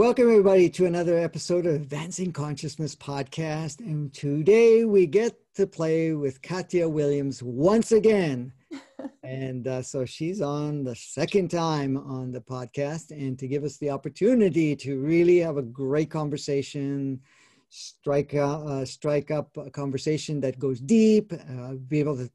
[0.00, 3.80] Welcome, everybody, to another episode of Advancing Consciousness podcast.
[3.80, 8.52] And today we get to play with Katya Williams once again.
[9.22, 13.76] And uh, so she's on the second time on the podcast, and to give us
[13.76, 17.20] the opportunity to really have a great conversation,
[17.68, 22.30] strike, uh, strike up a conversation that goes deep, uh, be able to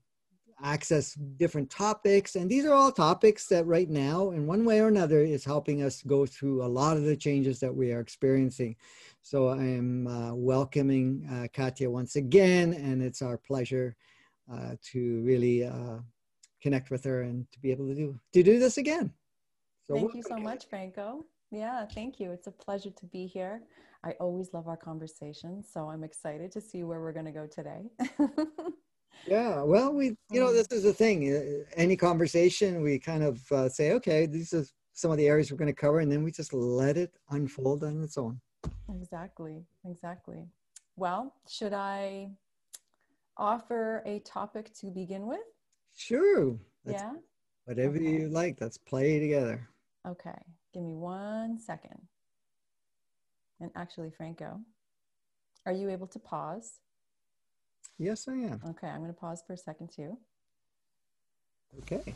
[0.63, 2.35] access different topics.
[2.35, 5.83] And these are all topics that right now, in one way or another, is helping
[5.83, 8.75] us go through a lot of the changes that we are experiencing.
[9.21, 13.95] So I am uh, welcoming uh, Katya once again, and it's our pleasure
[14.51, 15.97] uh, to really uh,
[16.65, 19.07] connect with her and to be able to do to do this again.
[19.87, 21.25] So thank you so much, Franco.
[21.51, 22.31] Yeah, thank you.
[22.31, 23.61] It's a pleasure to be here.
[24.03, 27.47] I always love our conversations, so I'm excited to see where we're going to go
[27.47, 27.83] today.
[29.27, 30.53] Yeah, well, we, you know, mm.
[30.53, 31.17] this is the thing.
[31.35, 35.49] Uh, any conversation, we kind of uh, say, okay, these are some of the areas
[35.49, 38.39] we're going to cover, and then we just let it unfold on its own.
[39.01, 40.45] Exactly, exactly.
[40.95, 42.29] Well, should I
[43.37, 45.47] offer a topic to begin with?
[45.95, 46.57] Sure.
[46.83, 47.13] That's yeah.
[47.65, 48.05] Whatever okay.
[48.05, 49.67] you like, let's play together.
[50.07, 50.37] Okay,
[50.73, 51.99] give me one second.
[53.59, 54.59] And actually, Franco,
[55.65, 56.79] are you able to pause?
[57.97, 58.61] Yes, I am.
[58.69, 60.17] Okay, I'm going to pause for a second too.
[61.79, 62.13] Okay.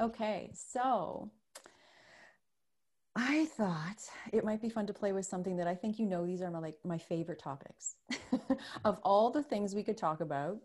[0.00, 1.30] Okay, so
[3.16, 4.00] I thought
[4.32, 6.50] it might be fun to play with something that I think you know these are
[6.50, 7.96] my like my favorite topics.
[8.84, 10.58] of all the things we could talk about,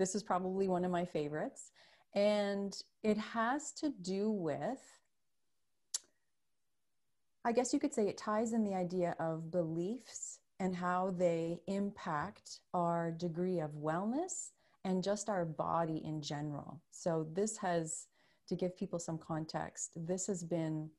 [0.00, 1.72] this is probably one of my favorites
[2.14, 4.80] and it has to do with
[7.44, 11.58] I guess you could say it ties in the idea of beliefs and how they
[11.68, 14.50] impact our degree of wellness
[14.84, 16.82] and just our body in general.
[16.90, 18.06] So, this has,
[18.48, 20.90] to give people some context, this has been,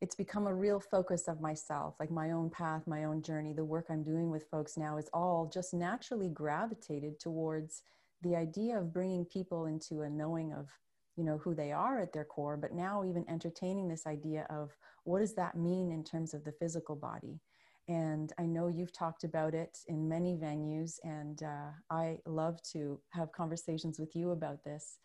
[0.00, 3.52] it's become a real focus of myself, like my own path, my own journey.
[3.52, 7.82] The work I'm doing with folks now is all just naturally gravitated towards
[8.22, 10.68] the idea of bringing people into a knowing of
[11.16, 14.70] you know who they are at their core but now even entertaining this idea of
[15.04, 17.40] what does that mean in terms of the physical body
[17.88, 23.00] and I know you've talked about it in many venues, and uh, I love to
[23.10, 24.98] have conversations with you about this.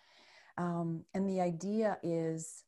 [0.58, 2.64] Um, and the idea is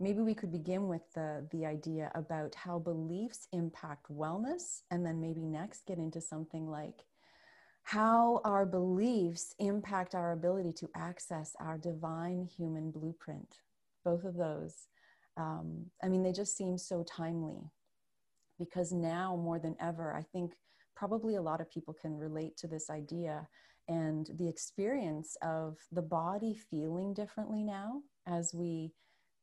[0.00, 5.20] maybe we could begin with the, the idea about how beliefs impact wellness, and then
[5.20, 7.04] maybe next get into something like
[7.82, 13.58] how our beliefs impact our ability to access our divine human blueprint.
[14.04, 14.88] Both of those.
[15.36, 17.70] Um, I mean, they just seem so timely
[18.58, 20.52] because now more than ever, I think
[20.94, 23.46] probably a lot of people can relate to this idea
[23.88, 28.92] and the experience of the body feeling differently now as we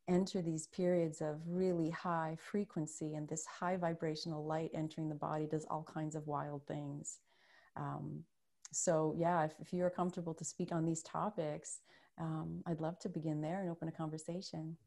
[0.07, 5.45] enter these periods of really high frequency and this high vibrational light entering the body
[5.45, 7.19] does all kinds of wild things.
[7.79, 8.23] Um,
[8.71, 11.79] so, yeah, if, if, you're comfortable to speak on these topics,
[12.19, 14.77] um, I'd love to begin there and open a conversation.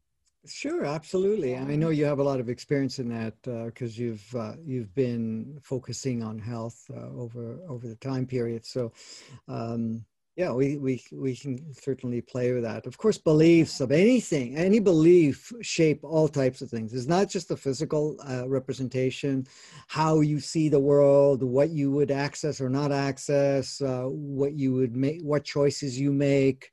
[0.45, 1.55] Sure, absolutely.
[1.55, 4.93] I know you have a lot of experience in that because uh, you've uh, you've
[4.93, 8.65] been focusing on health uh, over over the time period.
[8.65, 8.91] So,
[9.47, 10.03] um,
[10.35, 12.87] yeah, we, we we can certainly play with that.
[12.87, 16.91] Of course, beliefs of anything, any belief shape all types of things.
[16.91, 19.45] It's not just the physical uh, representation,
[19.87, 24.73] how you see the world, what you would access or not access, uh, what you
[24.73, 26.71] would make, what choices you make,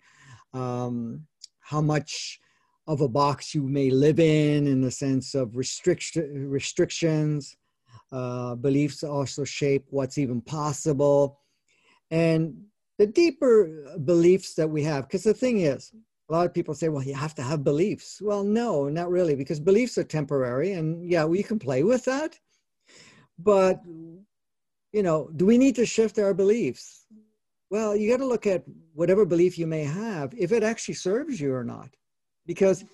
[0.54, 1.27] um,
[1.60, 2.41] how much
[2.87, 7.56] of a box you may live in, in the sense of restriction, restrictions.
[8.10, 11.41] Uh, beliefs also shape what's even possible.
[12.10, 12.65] And
[13.00, 15.91] the deeper beliefs that we have, because the thing is,
[16.28, 18.21] a lot of people say, well, you have to have beliefs.
[18.21, 20.72] Well, no, not really, because beliefs are temporary.
[20.72, 22.39] And yeah, we can play with that.
[23.39, 23.80] But,
[24.92, 27.07] you know, do we need to shift our beliefs?
[27.71, 31.41] Well, you got to look at whatever belief you may have, if it actually serves
[31.41, 31.89] you or not
[32.47, 32.84] because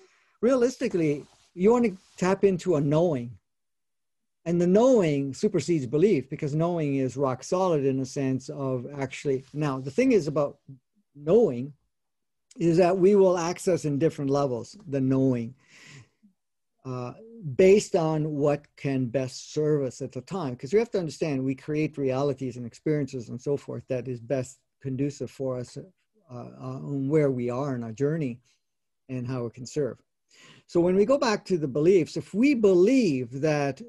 [0.41, 3.31] realistically, you want to tap into a knowing.
[4.47, 9.43] And the knowing supersedes belief because knowing is rock solid in a sense of actually.
[9.53, 10.57] Now, the thing is about
[11.15, 11.73] knowing
[12.57, 15.55] is that we will access in different levels the knowing
[16.85, 17.13] uh,
[17.55, 20.53] based on what can best serve us at the time.
[20.53, 24.21] Because we have to understand we create realities and experiences and so forth that is
[24.21, 25.77] best conducive for us
[26.31, 28.39] uh, on where we are in our journey.
[29.09, 29.97] and how it can serve.
[30.67, 33.81] So when we go back to the beliefs, if we believe that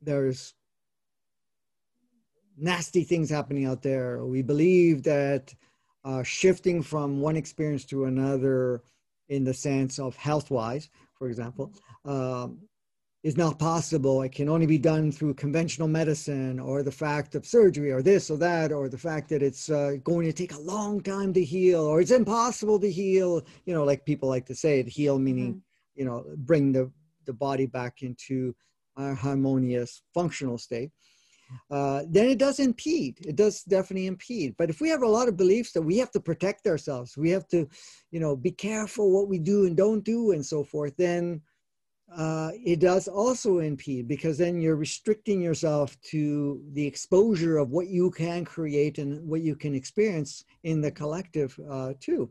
[0.00, 0.54] there's
[2.56, 5.54] nasty things happening out there, we believe that
[6.04, 8.82] uh, shifting from one experience to another
[9.28, 11.72] in the sense of health wise, for example,
[12.04, 12.58] um,
[13.24, 14.22] is not possible.
[14.22, 18.30] It can only be done through conventional medicine or the fact of surgery or this
[18.30, 21.44] or that, or the fact that it's uh, going to take a long time to
[21.44, 23.42] heal or it's impossible to heal.
[23.66, 25.58] You know, like people like to say, it heal meaning, mm-hmm.
[26.00, 26.90] you know, bring the,
[27.26, 28.54] the body back into
[28.98, 30.90] harmonious functional state.
[31.70, 33.18] Uh, then it does impede.
[33.26, 34.54] It does definitely impede.
[34.58, 37.30] But if we have a lot of beliefs that we have to protect ourselves, we
[37.30, 37.66] have to,
[38.10, 41.40] you know, be careful what we do and don't do and so forth, then
[42.14, 47.88] uh, it does also impede because then you're restricting yourself to the exposure of what
[47.88, 52.30] you can create and what you can experience in the collective uh, too.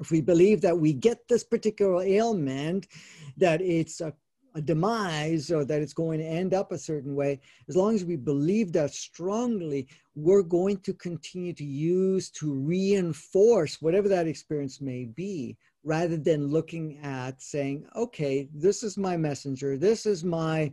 [0.00, 2.88] If we believe that we get this particular ailment,
[3.36, 4.12] that it's a,
[4.54, 8.04] a demise or that it's going to end up a certain way, as long as
[8.04, 14.80] we believe that strongly, we're going to continue to use to reinforce whatever that experience
[14.80, 20.72] may be rather than looking at saying, okay, this is my messenger, this is my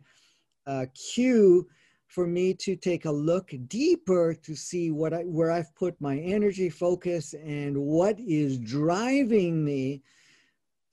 [0.68, 1.68] uh, cue
[2.07, 6.18] for me to take a look deeper to see what I, where I've put my
[6.18, 10.01] energy focus and what is driving me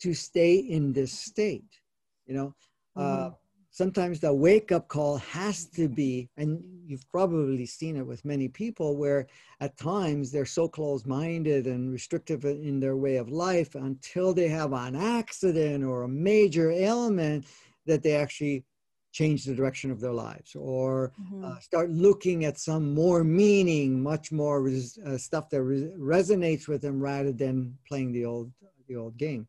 [0.00, 1.80] to stay in this state.
[2.26, 2.54] You know,
[2.98, 3.26] mm-hmm.
[3.26, 3.30] uh,
[3.70, 8.48] sometimes the wake up call has to be, and you've probably seen it with many
[8.48, 9.26] people where
[9.60, 14.48] at times they're so close minded and restrictive in their way of life until they
[14.48, 17.46] have an accident or a major ailment
[17.86, 18.64] that they actually
[19.12, 21.44] change the direction of their lives or mm-hmm.
[21.44, 26.68] uh, start looking at some more meaning much more res- uh, stuff that re- resonates
[26.68, 28.52] with them rather than playing the old
[28.86, 29.46] the old game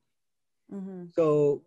[0.74, 1.04] mm-hmm.
[1.13, 1.62] so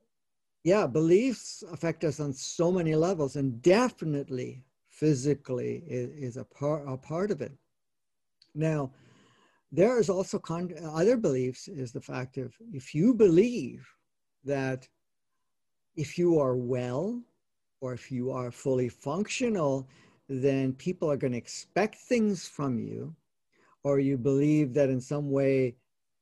[0.64, 6.84] yeah, beliefs affect us on so many levels, and definitely physically is, is a part
[6.86, 7.52] a part of it.
[8.54, 8.92] Now,
[9.72, 13.88] there is also con- other beliefs is the fact of if you believe
[14.44, 14.86] that
[15.96, 17.20] if you are well
[17.80, 19.88] or if you are fully functional,
[20.28, 23.14] then people are going to expect things from you,
[23.82, 25.74] or you believe that in some way,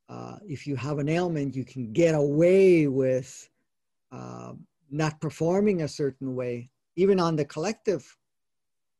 [0.09, 3.47] uh, if you have an ailment, you can get away with
[4.11, 4.53] uh,
[4.89, 8.17] not performing a certain way, even on the collective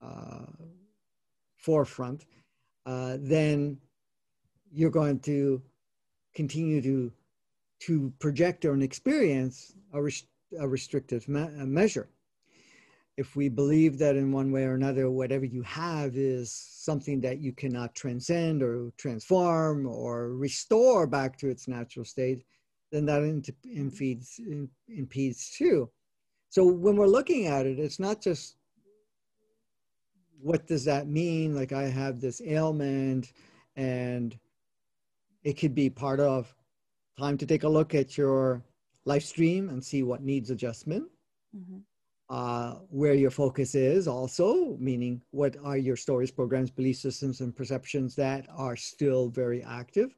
[0.01, 0.45] uh,
[1.57, 2.25] forefront,
[2.85, 3.77] uh, then
[4.71, 5.61] you're going to
[6.33, 7.11] continue to
[7.79, 10.27] to project or an experience a, rest,
[10.59, 12.09] a restrictive me- a measure.
[13.17, 17.39] If we believe that in one way or another, whatever you have is something that
[17.39, 22.45] you cannot transcend or transform or restore back to its natural state,
[22.91, 23.23] then that
[23.63, 24.39] impedes,
[24.87, 25.89] impedes too.
[26.49, 28.57] So when we're looking at it, it's not just
[30.41, 31.55] what does that mean?
[31.55, 33.33] Like I have this ailment
[33.75, 34.37] and
[35.43, 36.53] it could be part of
[37.17, 38.61] time to take a look at your
[39.05, 41.05] life stream and see what needs adjustment.
[41.55, 41.77] Mm-hmm.
[42.29, 47.53] Uh, where your focus is also, meaning what are your stories, programs, belief systems, and
[47.53, 50.15] perceptions that are still very active.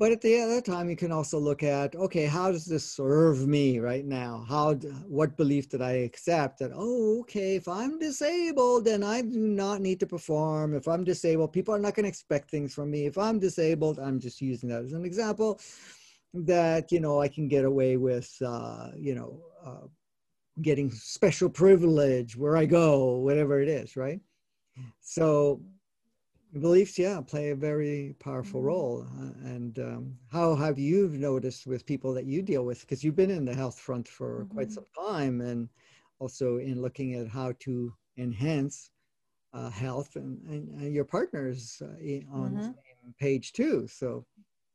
[0.00, 3.46] But at the other time, you can also look at, okay, how does this serve
[3.46, 4.46] me right now?
[4.48, 4.72] How,
[5.06, 9.82] what belief did I accept that, oh, okay, if I'm disabled, then I do not
[9.82, 10.74] need to perform.
[10.74, 13.04] If I'm disabled, people are not going to expect things from me.
[13.04, 15.60] If I'm disabled, I'm just using that as an example
[16.32, 19.86] that, you know, I can get away with, uh, you know, uh,
[20.62, 24.20] getting special privilege where I go, whatever it is, right?
[25.02, 25.60] So
[26.58, 28.68] beliefs yeah play a very powerful mm-hmm.
[28.68, 33.04] role uh, and um, how have you noticed with people that you deal with because
[33.04, 34.54] you've been in the health front for mm-hmm.
[34.54, 35.68] quite some time and
[36.18, 38.90] also in looking at how to enhance
[39.52, 41.86] uh, health and, and, and, your partners uh,
[42.32, 43.10] on mm-hmm.
[43.18, 44.24] page too so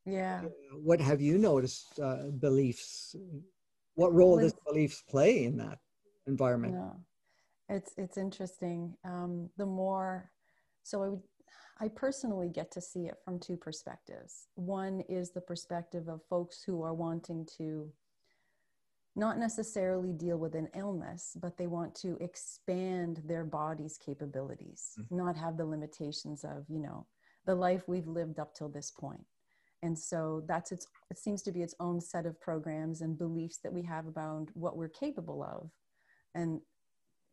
[0.06, 0.42] yeah
[0.72, 3.16] what have you noticed uh, beliefs
[3.96, 5.80] what role does beliefs play in that
[6.28, 7.76] environment yeah.
[7.76, 10.30] it's it's interesting um, the more
[10.86, 11.22] so I would
[11.80, 14.48] I personally get to see it from two perspectives.
[14.56, 17.92] One is the perspective of folks who are wanting to
[19.18, 25.18] not necessarily deal with an illness, but they want to expand their body's capabilities, mm-hmm.
[25.18, 27.06] not have the limitations of, you know,
[27.46, 29.26] the life we've lived up till this point.
[29.84, 33.60] And so that's its, it seems to be its own set of programs and beliefs
[33.64, 35.70] that we have about what we're capable of.
[36.34, 36.60] And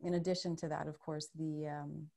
[0.01, 2.07] in addition to that, of course, the, um,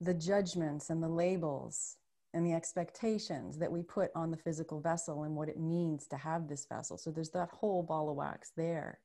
[0.00, 1.96] the judgments and the labels
[2.32, 6.16] and the expectations that we put on the physical vessel and what it means to
[6.16, 6.96] have this vessel.
[6.96, 9.00] So there's that whole ball of wax there.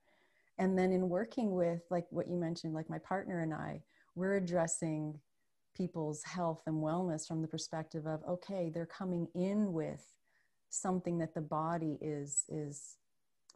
[0.58, 3.82] And then in working with, like what you mentioned, like my partner and I,
[4.14, 5.20] we're addressing
[5.75, 10.06] people's health and wellness from the perspective of, okay, they're coming in with
[10.70, 12.98] something that the body is, is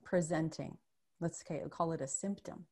[0.04, 0.78] presenting.
[1.22, 2.66] Let's call it a symptom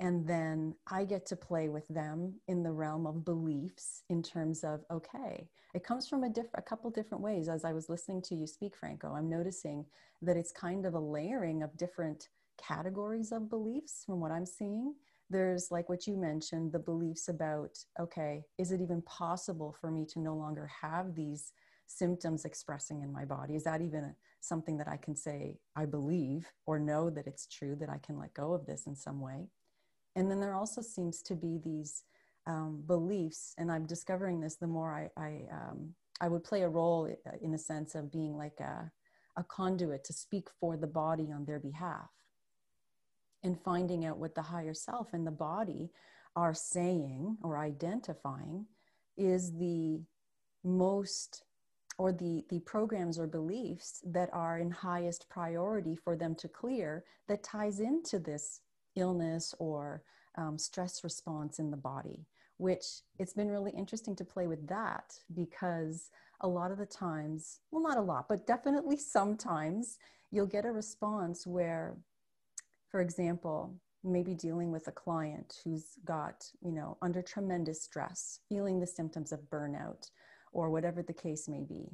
[0.00, 4.62] and then I get to play with them in the realm of beliefs in terms
[4.62, 7.48] of okay, it comes from a different a couple different ways.
[7.48, 9.86] As I was listening to you speak, Franco, I'm noticing
[10.22, 12.28] that it's kind of a layering of different
[12.62, 14.94] categories of beliefs from what I'm seeing.
[15.30, 20.04] There's like what you mentioned, the beliefs about okay, is it even possible for me
[20.12, 21.52] to no longer have these
[21.86, 23.54] symptoms expressing in my body?
[23.54, 27.76] Is that even something that I can say I believe or know that it's true
[27.80, 29.48] that I can let go of this in some way?
[30.16, 32.02] And then there also seems to be these
[32.46, 36.68] um, beliefs, and I'm discovering this the more I, I, um, I would play a
[36.68, 38.90] role uh, in a sense of being like a,
[39.36, 42.08] a conduit to speak for the body on their behalf
[43.44, 45.90] and finding out what the higher self and the body
[46.34, 48.66] are saying or identifying
[49.16, 50.00] is the
[50.64, 51.44] most
[51.98, 57.04] or the the programs or beliefs that are in highest priority for them to clear
[57.28, 58.60] that ties into this
[58.96, 60.02] illness or
[60.36, 62.26] um, stress response in the body,
[62.58, 62.84] which
[63.18, 66.10] it's been really interesting to play with that because
[66.40, 69.98] a lot of the times, well, not a lot, but definitely sometimes
[70.30, 71.96] you'll get a response where,
[72.90, 73.74] for example,
[74.04, 79.32] maybe dealing with a client who's got, you know, under tremendous stress, feeling the symptoms
[79.32, 80.10] of burnout
[80.52, 81.90] or whatever the case may be.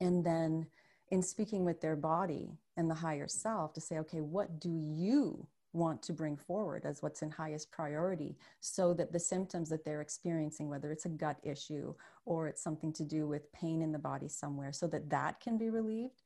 [0.00, 0.66] And then
[1.10, 5.46] in speaking with their body and the higher self to say, okay, what do you
[5.72, 10.00] want to bring forward as what's in highest priority so that the symptoms that they're
[10.00, 13.98] experiencing whether it's a gut issue or it's something to do with pain in the
[13.98, 16.22] body somewhere so that that can be relieved.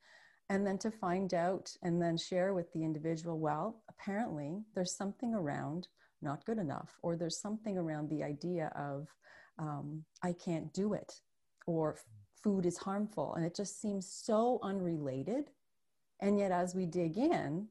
[0.48, 5.34] And then to find out and then share with the individual well apparently there's something
[5.34, 5.88] around
[6.22, 9.08] not good enough or there's something around the idea of
[9.58, 11.20] um, i can't do it
[11.66, 11.96] or
[12.46, 13.34] food is harmful.
[13.34, 15.50] And it just seems so unrelated.
[16.20, 17.66] And yet as we dig in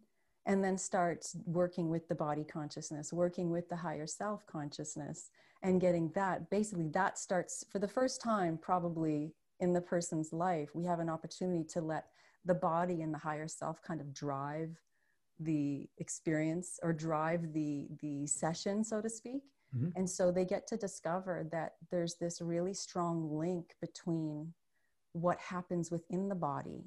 [0.45, 5.29] and then start working with the body consciousness, working with the higher self consciousness,
[5.63, 6.49] and getting that.
[6.49, 10.69] Basically, that starts for the first time, probably in the person's life.
[10.73, 12.05] We have an opportunity to let
[12.45, 14.69] the body and the higher self kind of drive
[15.39, 19.41] the experience or drive the the session so to speak
[19.75, 19.89] mm-hmm.
[19.97, 24.53] and so they get to discover that there's this really strong link between
[25.11, 26.85] what happens within the body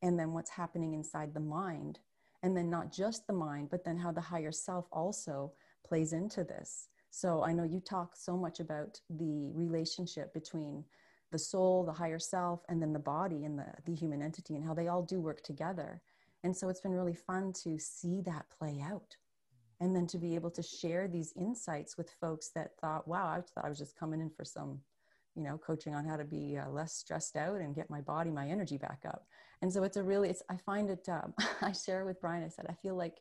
[0.00, 1.98] and then what's happening inside the mind
[2.42, 5.52] and then not just the mind but then how the higher self also
[5.86, 6.88] plays into this.
[7.10, 10.84] So i know you talk so much about the relationship between
[11.32, 14.64] the soul the higher self and then the body and the, the human entity and
[14.64, 16.00] how they all do work together.
[16.42, 19.16] And so it's been really fun to see that play out
[19.80, 23.40] and then to be able to share these insights with folks that thought wow i
[23.40, 24.78] thought i was just coming in for some
[25.34, 28.30] you know coaching on how to be uh, less stressed out and get my body
[28.30, 29.26] my energy back up.
[29.62, 32.48] And so it's a really it's i find it um, i share with brian i
[32.48, 33.18] said i feel like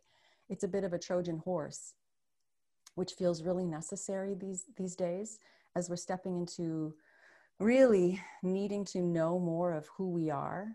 [0.50, 1.94] it's a bit of a trojan horse
[2.96, 5.40] which feels really necessary these these days
[5.76, 6.94] as we're stepping into
[7.60, 10.70] really needing to know more of who we are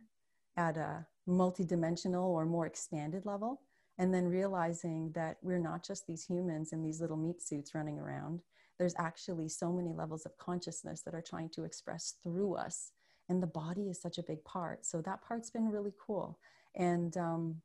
[0.57, 3.61] at a multidimensional or more expanded level
[3.99, 7.99] and then realizing that we're not just these humans in these little meat suits running
[7.99, 8.41] around
[8.79, 12.93] there's actually so many levels of consciousness that are trying to express through us
[13.29, 14.85] and the body is such a big part.
[14.85, 16.39] So that part's been really cool.
[16.75, 17.63] And um,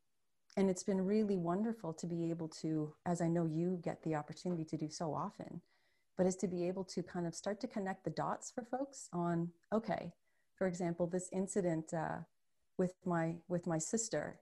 [0.56, 4.14] and it's been really wonderful to be able to as i know you get the
[4.14, 5.60] opportunity to do so often
[6.16, 9.08] but is to be able to kind of start to connect the dots for folks
[9.12, 10.12] on okay
[10.56, 12.18] for example this incident uh,
[12.78, 14.40] with my with my sister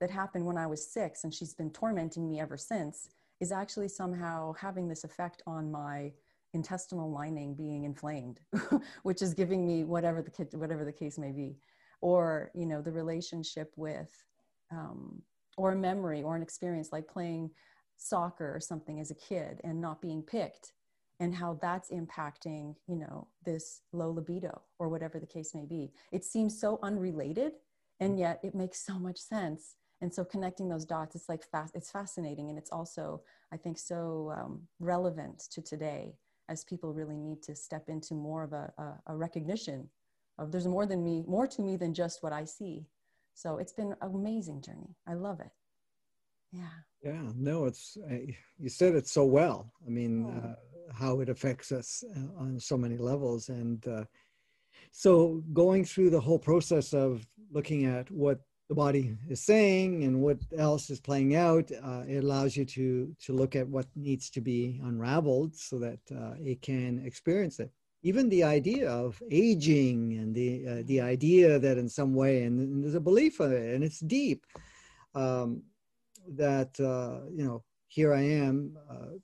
[0.00, 3.08] that happened when i was six and she's been tormenting me ever since
[3.40, 6.12] is actually somehow having this effect on my
[6.52, 8.40] intestinal lining being inflamed,
[9.02, 11.56] which is giving me whatever the whatever the case may be,
[12.00, 14.10] or you know the relationship with,
[14.70, 15.22] um,
[15.56, 17.50] or a memory or an experience like playing
[17.96, 20.72] soccer or something as a kid and not being picked,
[21.20, 25.92] and how that's impacting you know this low libido or whatever the case may be.
[26.12, 27.52] It seems so unrelated,
[28.00, 29.76] and yet it makes so much sense.
[30.02, 33.78] And so connecting those dots, it's like fast, it's fascinating, and it's also I think
[33.78, 36.14] so um, relevant to today
[36.48, 39.88] as people really need to step into more of a, a, a recognition
[40.38, 42.86] of there's more than me, more to me than just what I see.
[43.34, 44.96] So it's been an amazing journey.
[45.06, 45.52] I love it.
[46.50, 46.76] Yeah.
[47.02, 47.30] Yeah.
[47.36, 48.14] No, it's, uh,
[48.58, 49.72] you said it so well.
[49.86, 50.48] I mean, oh.
[50.48, 50.54] uh,
[50.92, 53.48] how it affects us uh, on so many levels.
[53.48, 54.04] And, uh,
[54.92, 58.40] So going through the whole process of looking at what
[58.70, 63.12] the body is saying and what else is playing out, uh, it allows you to
[63.24, 67.72] to look at what needs to be unraveled so that uh, it can experience it.
[68.04, 72.60] Even the idea of aging and the uh, the idea that in some way, and,
[72.60, 74.46] and, there's a belief of it, and it's deep,
[75.16, 75.62] um,
[76.28, 79.14] that uh, you know, here I am, uh,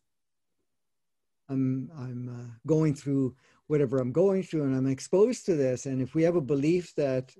[1.49, 3.37] I'm I'm uh, going through
[3.69, 6.93] whatever I'm going through, and I'm exposed to this, and if we have a belief
[6.97, 7.31] that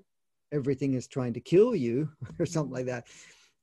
[0.51, 3.07] everything is trying to kill you or something like that,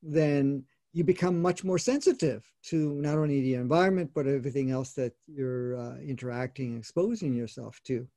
[0.01, 0.63] then
[0.93, 5.77] you become much more sensitive to not only the environment, but everything else that you're
[5.77, 8.07] uh, interacting, exposing yourself to.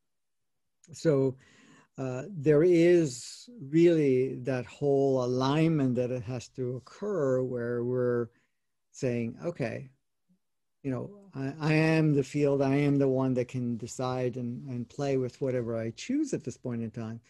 [0.92, 1.36] So
[1.98, 8.28] uh, there is really that whole alignment that it has to occur where we're
[8.92, 9.90] saying, okay,
[10.84, 14.68] you know, I, I, am the field, I am the one that can decide and,
[14.68, 17.20] and play with whatever I choose at this point in time.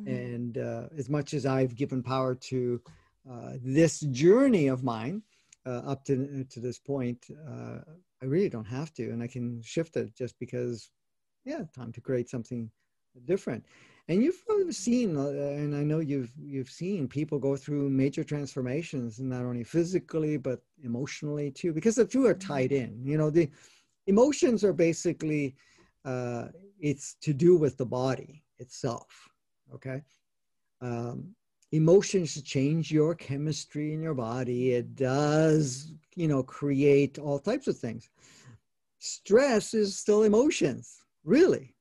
[0.00, 0.08] Mm-hmm.
[0.08, 2.80] And uh, as much as I've given power to
[3.30, 5.22] uh, this journey of mine
[5.66, 7.78] uh, up to, to this point, uh,
[8.22, 9.10] I really don't have to.
[9.10, 10.90] And I can shift it just because,
[11.44, 12.70] yeah, time to create something
[13.24, 13.64] different.
[14.08, 18.22] And you've probably seen, uh, and I know you've you've seen people go through major
[18.22, 23.00] transformations, not only physically but emotionally too, because the two are tied in.
[23.02, 23.48] You know, the
[24.06, 25.56] emotions are basically
[26.04, 26.48] uh,
[26.78, 29.30] it's to do with the body itself
[29.72, 30.02] okay?
[30.80, 31.34] Um,
[31.72, 34.72] emotions change your chemistry in your body.
[34.72, 38.10] It does you know create all types of things.
[38.98, 41.74] Stress is still emotions really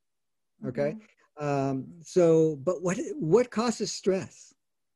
[0.65, 0.95] okay?
[1.39, 1.45] Mm-hmm.
[1.45, 4.53] um, so but what what causes stress?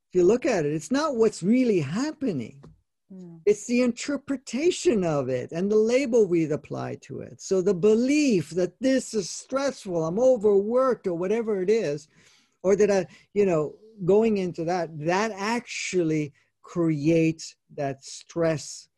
[0.10, 2.62] If you look at it it's not what's really happening.
[3.10, 3.40] Mm.
[3.46, 7.40] it's the interpretation of it and the label we apply to it.
[7.40, 12.10] So the belief that this is stressful i'm overworked or whatever it is
[12.68, 16.34] or that I, you know, going into that, that actually
[16.64, 18.90] creates that stress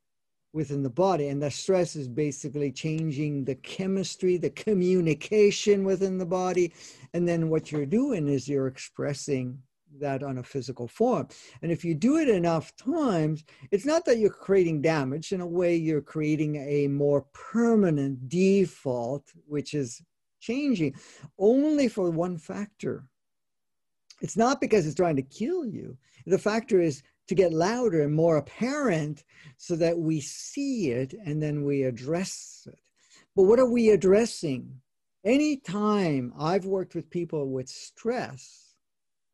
[0.53, 1.27] within the body.
[1.27, 6.73] And the stress is basically changing the chemistry, the communication within the body.
[7.13, 9.59] And then what you're doing is you're expressing
[9.99, 11.27] that on a physical form.
[11.61, 15.31] And if you do it enough times, it's not that you're creating damage.
[15.31, 20.01] In a way, you're creating a more permanent default, which is
[20.39, 20.95] changing
[21.37, 23.03] only for one factor
[24.21, 25.97] it's not because it's trying to kill you.
[26.25, 29.23] The factor is to get louder and more apparent
[29.57, 32.79] so that we see it and then we address it.
[33.35, 34.81] But what are we addressing?
[35.23, 38.73] Anytime I've worked with people with stress,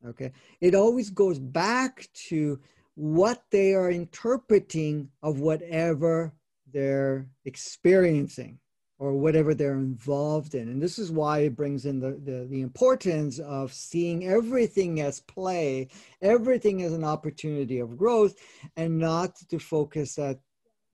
[0.06, 2.60] okay, it always goes back to
[2.94, 6.34] what they are interpreting of whatever
[6.72, 8.58] they're experiencing
[8.98, 10.68] or whatever they're involved in.
[10.68, 15.20] And this is why it brings in the, the, the, importance of seeing everything as
[15.20, 15.88] play,
[16.22, 18.36] everything as an opportunity of growth,
[18.76, 20.38] and not to focus at,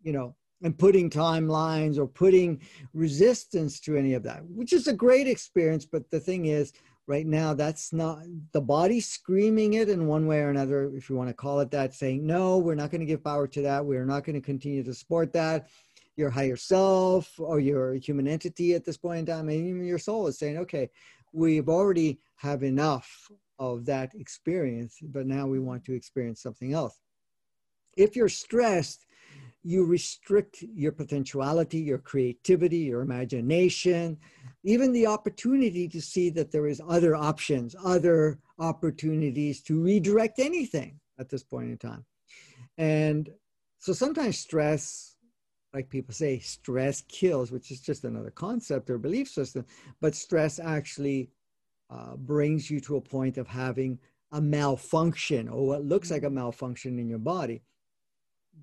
[0.02, 2.60] you know, and putting timelines or putting
[2.92, 5.84] resistance to any of that, which is a great experience.
[5.84, 6.72] But the thing is,
[7.06, 8.18] right now, that's not
[8.52, 11.70] the body screaming it in one way or another, if you want to call it
[11.72, 13.84] that, saying, no, we're not going to give power to that.
[13.84, 15.68] We're not going to continue to support that
[16.16, 19.98] your higher self or your human entity at this point in time, and even your
[19.98, 20.90] soul is saying, okay,
[21.32, 26.98] we've already have enough of that experience, but now we want to experience something else.
[27.96, 29.06] If you're stressed,
[29.62, 34.18] you restrict your potentiality, your creativity, your imagination,
[34.64, 40.98] even the opportunity to see that there is other options, other opportunities to redirect anything
[41.18, 42.04] at this point in time.
[42.76, 43.30] And
[43.78, 45.11] so sometimes stress
[45.74, 49.64] like people say, stress kills, which is just another concept or belief system.
[50.00, 51.30] But stress actually
[51.90, 53.98] uh, brings you to a point of having
[54.32, 56.36] a malfunction or what looks like a mm-hmm.
[56.36, 57.62] malfunction in your body.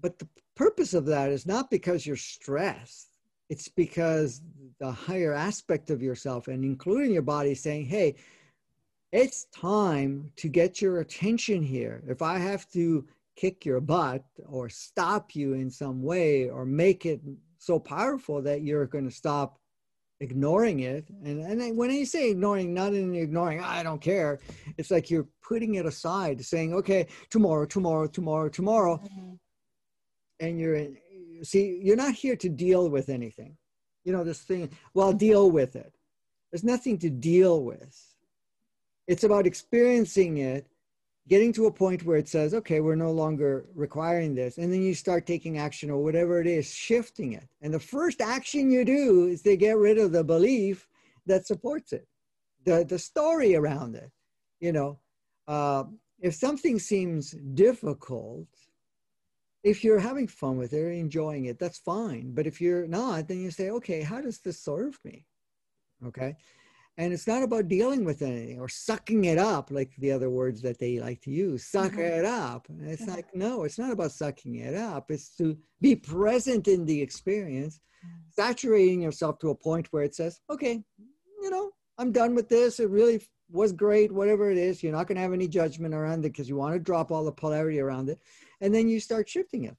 [0.01, 3.09] But the purpose of that is not because you're stressed,
[3.49, 4.41] it's because
[4.79, 8.15] the higher aspect of yourself and including your body saying, hey,
[9.11, 12.03] it's time to get your attention here.
[12.07, 13.07] If I have to
[13.39, 17.21] kick your butt or stop you in some way or make it
[17.57, 19.59] so powerful that you're going to stop
[20.19, 21.07] ignoring it.
[21.23, 24.39] And and when you say ignoring not in ignoring i don't care
[24.77, 29.35] it's like you're putting it aside saying okay tomorrow tomorrow tomorrow tomorrow mm-hmm.
[30.41, 30.87] and you're
[31.43, 33.55] see you're not here to deal with anything.
[34.03, 35.93] You know this thing well deal with it.
[36.51, 37.95] There's nothing to deal with.
[39.07, 40.67] It's about experiencing it
[41.29, 44.57] getting to a point where it says, okay, we're no longer requiring this.
[44.57, 47.47] And then you start taking action or whatever it is, shifting it.
[47.61, 50.87] And the first action you do is to get rid of the belief
[51.27, 52.07] that supports it.
[52.65, 54.11] the the story around it.
[54.59, 54.99] You know,
[55.47, 55.85] uh,
[56.19, 58.47] if something seems difficult,
[59.63, 62.33] if you're having fun with it or enjoying it, that's fine.
[62.33, 65.25] But if you're not, then you say, okay, how does this serve me?
[66.05, 66.35] Okay.
[66.99, 70.61] And it's not about dealing with anything or sucking it up, like the other words
[70.63, 72.01] that they like to use, suck mm-hmm.
[72.01, 72.67] it up.
[72.67, 73.11] And it's mm-hmm.
[73.11, 75.09] like, no, it's not about sucking it up.
[75.09, 77.79] It's to be present in the experience,
[78.31, 80.83] saturating yourself to a point where it says, okay,
[81.41, 82.81] you know, I'm done with this.
[82.81, 84.83] It really was great, whatever it is.
[84.83, 87.23] You're not going to have any judgment around it because you want to drop all
[87.23, 88.19] the polarity around it.
[88.59, 89.77] And then you start shifting it.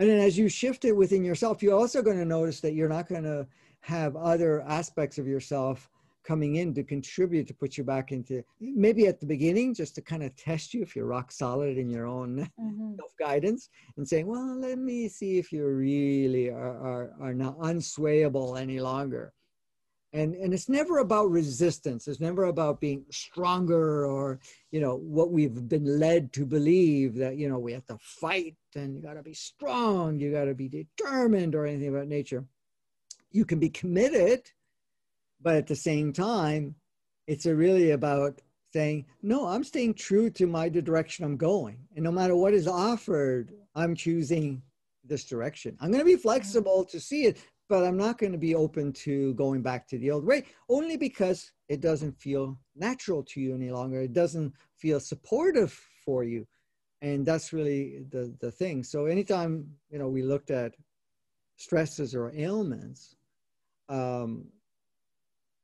[0.00, 2.88] And then as you shift it within yourself, you're also going to notice that you're
[2.88, 3.46] not going to
[3.82, 5.88] have other aspects of yourself
[6.24, 10.02] coming in to contribute to put you back into maybe at the beginning just to
[10.02, 12.94] kind of test you if you're rock solid in your own mm-hmm.
[12.96, 17.58] self guidance and saying well let me see if you really are, are, are not
[17.58, 19.32] unswayable any longer.
[20.12, 22.08] And and it's never about resistance.
[22.08, 24.40] It's never about being stronger or
[24.72, 28.56] you know what we've been led to believe that you know we have to fight
[28.74, 32.44] and you got to be strong you got to be determined or anything about nature.
[33.30, 34.50] You can be committed
[35.40, 36.74] but at the same time
[37.26, 38.40] it's really about
[38.72, 41.78] saying no i'm staying true to my the direction i'm going.
[41.94, 44.62] And no matter what is offered i'm choosing
[45.04, 45.76] this direction.
[45.80, 48.92] I'm going to be flexible to see it but i'm not going to be open
[48.92, 53.54] to going back to the old way only because it doesn't feel natural to you
[53.54, 54.00] any longer.
[54.00, 55.72] It doesn't feel supportive
[56.04, 56.44] for you.
[57.00, 58.82] And that's really the the thing.
[58.82, 60.74] So anytime you know we looked at
[61.56, 63.14] stresses or ailments
[63.88, 64.46] um,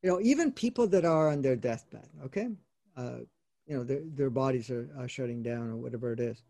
[0.03, 2.49] you know, even people that are on their deathbed, okay,
[2.97, 3.19] uh,
[3.67, 6.43] you know, their, their bodies are, are shutting down or whatever it is.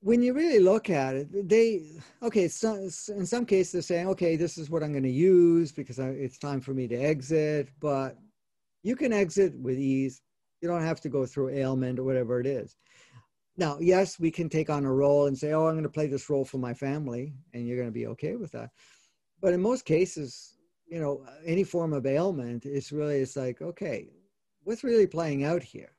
[0.00, 4.34] When you really look at it, they, okay, so, in some cases they're saying, okay,
[4.34, 7.68] this is what I'm going to use because I, it's time for me to exit,
[7.78, 8.16] but
[8.82, 10.20] you can exit with ease.
[10.60, 12.76] You don't have to go through ailment or whatever it is.
[13.56, 16.06] Now, yes, we can take on a role and say, oh, I'm going to play
[16.06, 18.70] this role for my family, and you're going to be okay with that.
[19.40, 20.51] But in most cases,
[20.92, 24.10] you know, any form of ailment, it's really, it's like, okay,
[24.62, 25.92] what's really playing out here?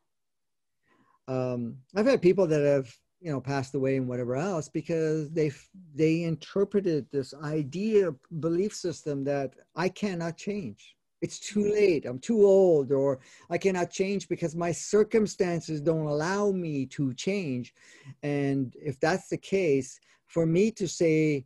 [1.28, 5.52] Um, I've had people that have, you know, passed away and whatever else because they
[5.96, 10.96] they interpreted this idea, belief system that I cannot change.
[11.24, 12.06] It's too late.
[12.06, 17.74] I'm too old, or I cannot change because my circumstances don't allow me to change.
[18.22, 21.46] And if that's the case, for me to say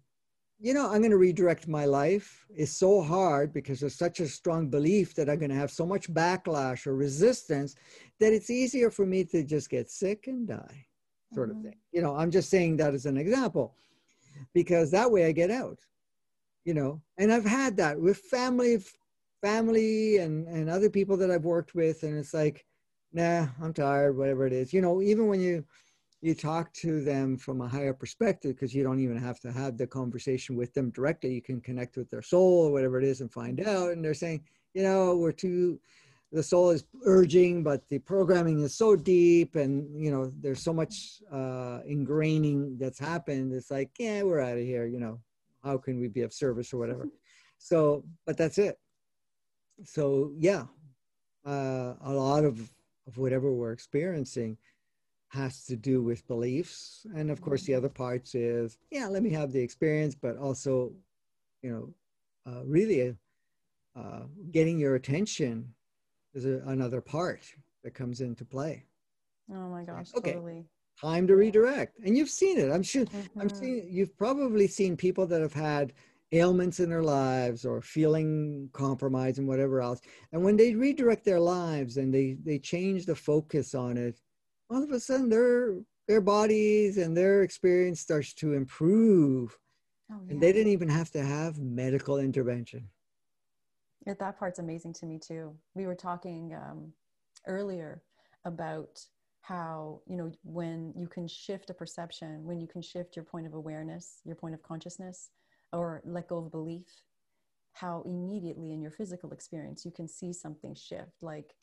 [0.59, 4.27] you know, I'm going to redirect my life is so hard because there's such a
[4.27, 7.75] strong belief that I'm going to have so much backlash or resistance
[8.19, 10.85] that it's easier for me to just get sick and die,
[11.33, 11.59] sort mm-hmm.
[11.59, 11.79] of thing.
[11.91, 13.75] You know, I'm just saying that as an example
[14.53, 15.79] because that way I get out,
[16.65, 18.83] you know, and I've had that with family,
[19.41, 22.01] family and, and other people that I've worked with.
[22.01, 22.65] And it's like,
[23.13, 25.63] nah, I'm tired, whatever it is, you know, even when you,
[26.21, 29.77] you talk to them from a higher perspective because you don't even have to have
[29.77, 31.33] the conversation with them directly.
[31.33, 33.91] You can connect with their soul or whatever it is and find out.
[33.91, 35.79] And they're saying, you know, we're too,
[36.31, 40.73] the soul is urging, but the programming is so deep and, you know, there's so
[40.73, 43.53] much uh, ingraining that's happened.
[43.53, 45.19] It's like, yeah, we're out of here, you know,
[45.63, 47.07] how can we be of service or whatever?
[47.59, 48.77] So, but that's it.
[49.83, 50.65] So, yeah,
[51.43, 52.59] uh, a lot of,
[53.07, 54.59] of whatever we're experiencing
[55.29, 57.05] has to do with beliefs.
[57.15, 60.93] And of course the other parts is yeah let me have the experience but also
[61.61, 61.93] you know
[62.51, 63.15] uh, really
[63.95, 65.73] uh, getting your attention
[66.33, 67.41] is a, another part
[67.83, 68.85] that comes into play.
[69.51, 70.65] Oh my gosh okay totally.
[70.99, 71.99] time to redirect.
[72.05, 72.71] And you've seen it.
[72.71, 73.41] I'm sure mm-hmm.
[73.41, 75.93] i'm seeing you've probably seen people that have had
[76.33, 80.01] ailments in their lives or feeling compromised and whatever else.
[80.31, 84.21] And when they redirect their lives and they they change the focus on it
[84.69, 85.75] all of a sudden their
[86.07, 89.57] their bodies and their experience starts to improve.
[90.09, 90.31] Oh, yeah.
[90.31, 92.87] and they didn't even have to have medical intervention.
[94.05, 95.53] Yeah, that part's amazing to me too.
[95.75, 96.93] We were talking um,
[97.45, 98.03] earlier
[98.45, 98.99] about
[99.41, 103.47] how you know when you can shift a perception when you can shift your point
[103.47, 105.29] of awareness your point of consciousness
[105.71, 106.87] or let go of belief
[107.77, 111.11] how immediately in your physical experience you can see something shift.
[111.21, 111.53] Like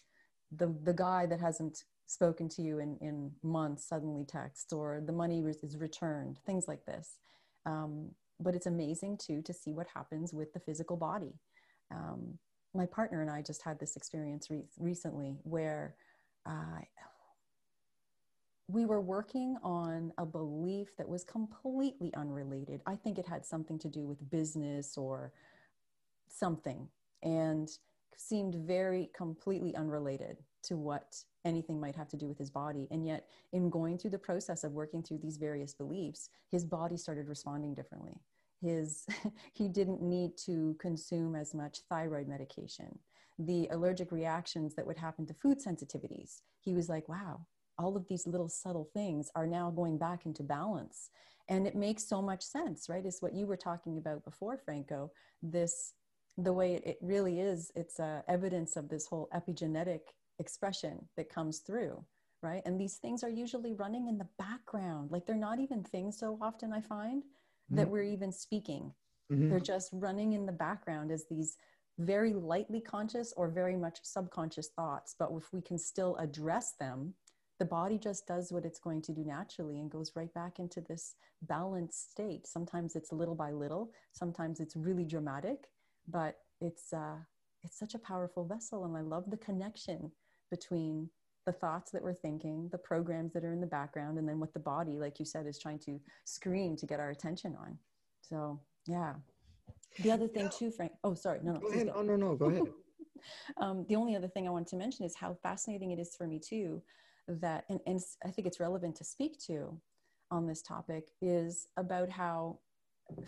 [0.57, 5.13] the the guy that hasn't spoken to you in, in months suddenly texts or the
[5.13, 7.19] money is returned things like this.
[7.67, 11.33] Um, but it's amazing too to see what happens with the physical body.
[11.91, 12.39] Um,
[12.77, 15.95] my partner and i just had this experience re- recently where
[16.45, 16.81] uh,
[18.69, 22.81] we were working on a belief that was completely unrelated.
[22.87, 25.33] I think it had something to do with business or
[26.29, 26.89] something.
[27.23, 27.69] And
[28.17, 32.89] seemed very completely unrelated to what anything might have to do with his body.
[32.91, 36.97] And yet, in going through the process of working through these various beliefs, his body
[36.97, 38.21] started responding differently.
[38.61, 39.07] His,
[39.53, 42.99] he didn't need to consume as much thyroid medication.
[43.39, 47.47] The allergic reactions that would happen to food sensitivities, he was like, wow,
[47.79, 51.11] all of these little subtle things are now going back into balance.
[51.49, 53.05] And it makes so much sense, right?
[53.05, 55.11] Is what you were talking about before, Franco.
[55.43, 55.93] This,
[56.37, 60.01] the way it, it really is, it's uh, evidence of this whole epigenetic
[60.39, 62.05] expression that comes through
[62.45, 62.63] right?
[62.67, 65.11] And these things are usually running in the background.
[65.11, 67.77] Like they're not even things so often i find mm-hmm.
[67.77, 68.93] that we're even speaking.
[69.33, 69.49] Mm-hmm.
[69.49, 71.57] they're just running in the background as these
[71.99, 75.17] very lightly conscious or very much subconscious thoughts.
[75.19, 77.15] But if we can still address them
[77.61, 80.81] the body just does what it's going to do naturally and goes right back into
[80.81, 82.47] this balanced state.
[82.47, 83.93] Sometimes it's little by little.
[84.13, 85.69] Sometimes it's really dramatic
[86.09, 87.17] but it's uh
[87.63, 90.11] it's such a powerful vessel and i love the connection
[90.51, 91.09] between
[91.47, 94.53] the thoughts that we're thinking, the programs that are in the background, and then what
[94.55, 97.79] the body, like you said, is trying to scream to get our attention on.
[98.23, 99.15] So, yeah.
[100.01, 100.93] The other thing, too, Frank.
[101.05, 101.41] Oh, sorry.
[101.43, 101.61] No, no.
[101.61, 101.87] Go ahead.
[101.87, 101.93] Go.
[101.97, 102.35] Oh, no, no.
[102.35, 102.63] Go ahead.
[103.61, 106.27] um, the only other thing I wanted to mention is how fascinating it is for
[106.27, 106.83] me, too,
[107.29, 109.79] that, and, and I think it's relevant to speak to
[110.31, 112.59] on this topic, is about how,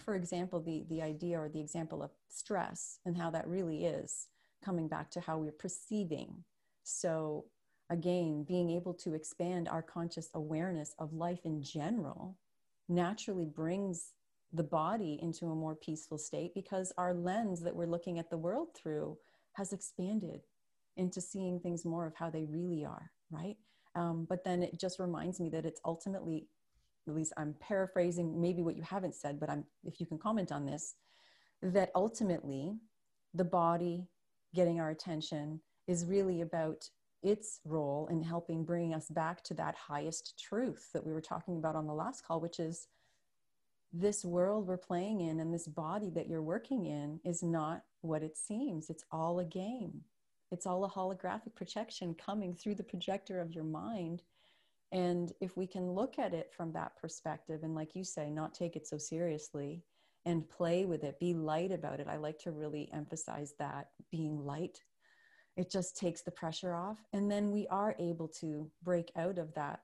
[0.04, 4.28] for example, the, the idea or the example of stress and how that really is
[4.64, 6.44] coming back to how we're perceiving
[6.88, 7.46] so,
[7.90, 12.38] again, being able to expand our conscious awareness of life in general
[12.88, 14.12] naturally brings
[14.52, 18.38] the body into a more peaceful state because our lens that we're looking at the
[18.38, 19.18] world through
[19.54, 20.42] has expanded
[20.96, 23.56] into seeing things more of how they really are, right?
[23.96, 26.46] Um, but then it just reminds me that it's ultimately,
[27.08, 30.52] at least I'm paraphrasing maybe what you haven't said, but I'm if you can comment
[30.52, 30.94] on this,
[31.62, 32.76] that ultimately
[33.34, 34.08] the body
[34.54, 36.88] getting our attention is really about
[37.22, 41.56] its role in helping bring us back to that highest truth that we were talking
[41.56, 42.88] about on the last call, which is
[43.92, 48.22] this world we're playing in and this body that you're working in is not what
[48.22, 48.90] it seems.
[48.90, 50.02] It's all a game.
[50.52, 54.22] It's all a holographic projection coming through the projector of your mind.
[54.92, 58.54] And if we can look at it from that perspective, and like you say, not
[58.54, 59.82] take it so seriously
[60.24, 62.08] and play with it, be light about it.
[62.08, 64.80] I like to really emphasize that being light
[65.56, 69.52] it just takes the pressure off and then we are able to break out of
[69.54, 69.80] that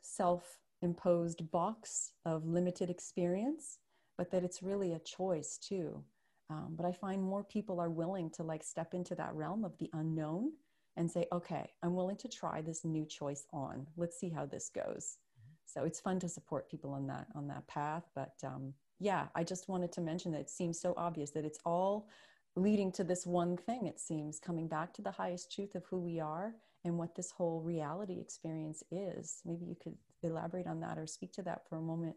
[0.00, 3.78] self imposed box of limited experience
[4.18, 6.02] but that it's really a choice too
[6.50, 9.76] um, but i find more people are willing to like step into that realm of
[9.78, 10.50] the unknown
[10.96, 14.70] and say okay i'm willing to try this new choice on let's see how this
[14.74, 15.18] goes
[15.64, 19.42] so it's fun to support people on that on that path but um, yeah i
[19.42, 22.08] just wanted to mention that it seems so obvious that it's all
[22.56, 25.98] leading to this one thing, it seems, coming back to the highest truth of who
[25.98, 29.40] we are and what this whole reality experience is.
[29.44, 32.16] Maybe you could elaborate on that or speak to that for a moment.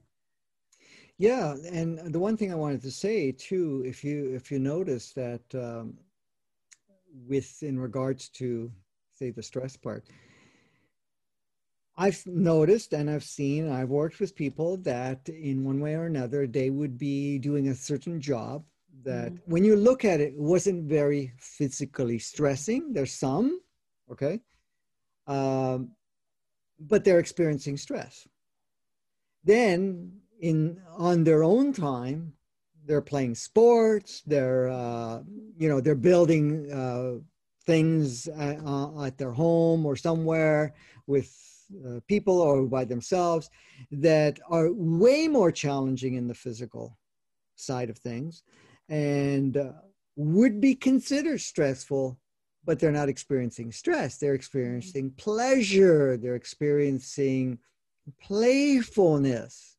[1.17, 5.13] Yeah, and the one thing I wanted to say too, if you if you notice
[5.13, 5.97] that um,
[7.28, 8.71] with in regards to
[9.13, 10.06] say the stress part,
[11.97, 16.45] I've noticed and I've seen, I've worked with people that in one way or another,
[16.45, 18.65] they would be doing a certain job
[19.04, 19.51] that mm-hmm.
[19.51, 22.91] when you look at it, it wasn't very physically stressing.
[22.91, 23.62] There's some,
[24.12, 24.41] okay,
[25.28, 25.91] um,
[26.80, 28.28] but they're experiencing stress.
[29.43, 32.34] Then, in on their own time,
[32.85, 34.21] they're playing sports.
[34.25, 35.21] They're uh,
[35.57, 37.21] you know they're building uh,
[37.65, 40.73] things at, uh, at, their home or somewhere
[41.07, 41.35] with
[41.85, 43.49] uh, people or by themselves
[43.91, 46.97] that are way more challenging in the physical
[47.55, 48.43] side of things
[48.89, 49.71] and uh,
[50.15, 52.19] would be considered stressful,
[52.63, 54.17] but they're not experiencing stress.
[54.17, 57.59] They're experiencing pleasure, they're experiencing
[58.21, 59.77] playfulness.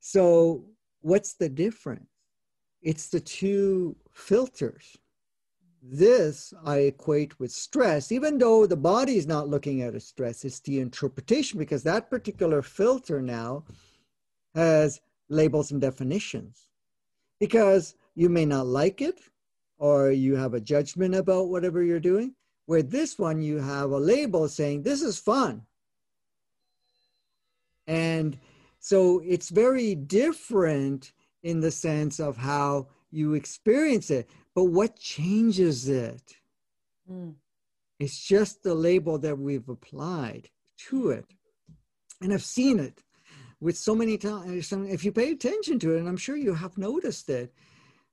[0.00, 0.64] So,
[1.00, 2.08] what's the difference?
[2.82, 4.96] It's the two filters.
[5.82, 10.44] This I equate with stress, even though the body is not looking at a stress,
[10.44, 13.64] it's the interpretation because that particular filter now
[14.54, 16.68] has labels and definitions
[17.38, 19.20] because you may not like it
[19.78, 22.34] or you have a judgment about whatever you're doing.
[22.66, 25.62] Where this one, you have a label saying, This is fun.
[27.86, 28.38] And
[28.80, 31.12] so it's very different
[31.42, 34.28] in the sense of how you experience it.
[34.54, 36.22] But what changes it?
[37.10, 37.34] Mm.
[37.98, 40.48] It's just the label that we've applied
[40.88, 41.26] to it.
[42.22, 43.02] And I've seen it
[43.60, 44.72] with so many times.
[44.72, 47.52] If you pay attention to it, and I'm sure you have noticed it,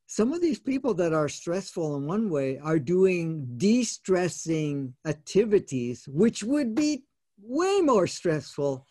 [0.05, 6.43] some of these people that are stressful in one way are doing de-stressing activities which
[6.43, 7.03] would be
[7.41, 8.85] way more stressful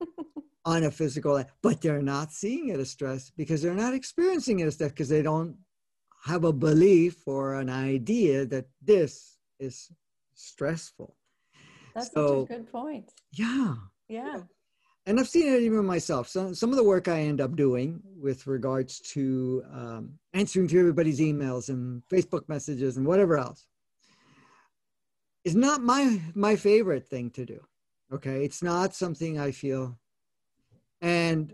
[0.72, 4.66] on a physical but they're not seeing it as stress because they're not experiencing it
[4.66, 5.56] as stress because they don't
[6.24, 9.90] have a belief or an idea that this is
[10.34, 11.10] stressful
[11.94, 13.74] that's so, such a good point yeah
[14.08, 14.40] yeah
[15.06, 16.28] and I've seen it even myself.
[16.28, 20.78] Some some of the work I end up doing with regards to um, answering to
[20.78, 23.66] everybody's emails and Facebook messages and whatever else
[25.44, 27.60] is not my my favorite thing to do.
[28.12, 29.98] Okay, it's not something I feel,
[31.00, 31.52] and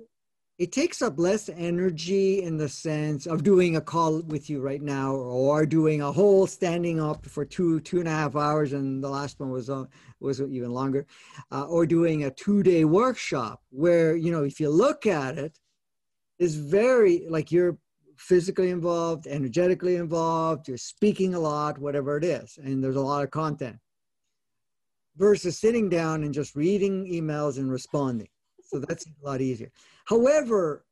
[0.56, 4.82] it takes up less energy in the sense of doing a call with you right
[4.82, 9.02] now or doing a whole standing up for two two and a half hours and
[9.02, 9.84] the last one was uh,
[10.20, 11.06] was even longer
[11.50, 15.58] uh, or doing a two day workshop where you know if you look at it
[16.38, 17.76] is very like you're
[18.16, 23.24] physically involved energetically involved you're speaking a lot whatever it is and there's a lot
[23.24, 23.76] of content
[25.16, 28.28] versus sitting down and just reading emails and responding
[28.64, 29.70] so that's a lot easier
[30.04, 30.84] However,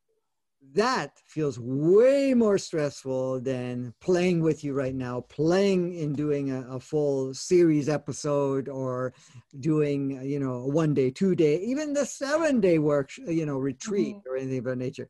[0.75, 6.77] that feels way more stressful than playing with you right now, playing in doing a,
[6.77, 9.13] a full series episode or
[9.61, 13.59] doing, you know, a one day, two day, even the seven day work, you know,
[13.59, 14.29] retreat mm-hmm.
[14.31, 15.09] or anything of that nature.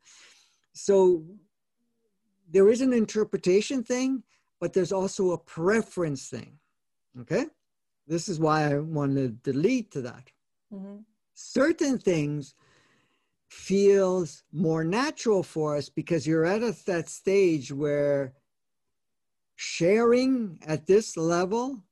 [0.73, 1.23] So
[2.49, 4.23] there is an interpretation thing,
[4.59, 6.57] but there's also a preference thing.
[7.21, 7.45] Okay.
[8.07, 10.29] This is why I wanted to delete to that.
[10.73, 10.97] Mm-hmm.
[11.33, 12.55] Certain things
[13.49, 18.33] feels more natural for us because you're at a, that stage where
[19.55, 21.83] sharing at this level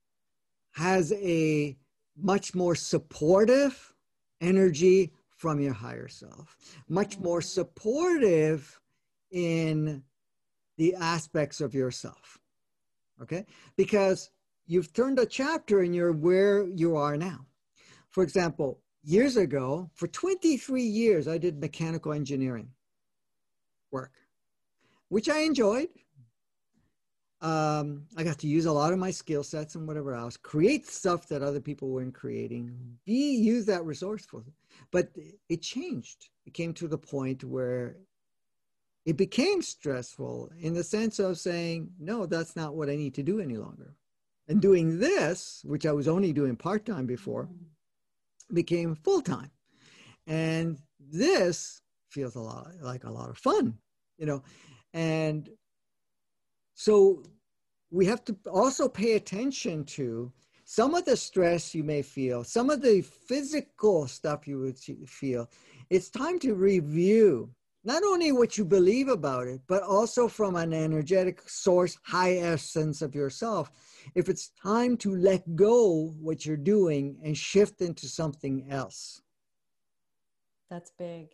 [0.72, 1.78] has a
[2.18, 3.94] much more supportive
[4.42, 7.24] energy from your higher self, much mm-hmm.
[7.24, 8.80] more supportive
[9.32, 10.04] in
[10.78, 12.40] the aspects of yourself.
[13.22, 13.46] Okay?
[13.76, 14.32] Because
[14.66, 17.46] you've turned a chapter and you're where you are now.
[18.10, 22.70] For example, years ago, for 23 years, I did mechanical engineering
[23.92, 24.14] work,
[25.10, 25.90] which I enjoyed.
[27.42, 30.86] Um, I got to use a lot of my skill sets and whatever else, create
[30.86, 32.72] stuff that other people weren't creating,
[33.04, 34.44] be use that resourceful.
[34.92, 35.10] But
[35.50, 36.30] it changed.
[36.46, 37.98] It came to the point where
[39.06, 43.24] it became stressful in the sense of saying, no, that's not what I need to
[43.24, 43.96] do any longer.
[44.48, 47.50] And doing this, which I was only doing part time before,
[48.54, 49.52] became full time.
[50.28, 53.78] And this feels a lot like a lot of fun,
[54.18, 54.44] you know.
[54.94, 55.50] And
[56.76, 57.24] so
[57.92, 60.32] we have to also pay attention to
[60.64, 64.78] some of the stress you may feel, some of the physical stuff you would
[65.10, 65.50] feel.
[65.90, 67.50] It's time to review
[67.84, 73.02] not only what you believe about it, but also from an energetic source, high essence
[73.02, 73.72] of yourself.
[74.16, 79.22] If it's time to let go what you're doing and shift into something else.
[80.70, 81.30] That's big.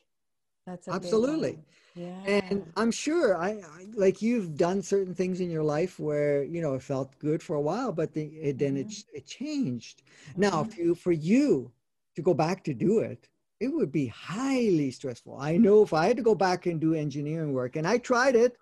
[0.65, 1.59] That's absolutely.
[1.95, 2.19] Yeah.
[2.25, 6.61] And I'm sure I, I, like you've done certain things in your life where you
[6.61, 8.89] know it felt good for a while, but the, it, then mm-hmm.
[8.89, 10.03] it it changed.
[10.31, 10.41] Mm-hmm.
[10.41, 11.71] Now, if you for you
[12.15, 15.37] to go back to do it, it would be highly stressful.
[15.39, 18.35] I know if I had to go back and do engineering work, and I tried
[18.35, 18.53] it,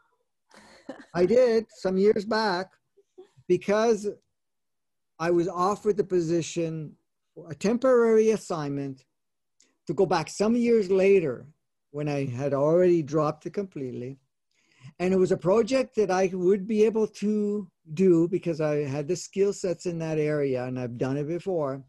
[1.13, 2.71] I did some years back
[3.47, 4.07] because
[5.19, 6.93] I was offered the position,
[7.49, 9.03] a temporary assignment
[9.87, 11.45] to go back some years later
[11.91, 14.17] when I had already dropped it completely.
[14.99, 19.07] And it was a project that I would be able to do because I had
[19.07, 21.83] the skill sets in that area and I've done it before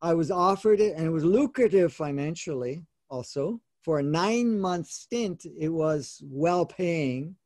[0.00, 3.60] I was offered it, and it was lucrative financially also.
[3.82, 7.36] For a nine month stint, it was well paying.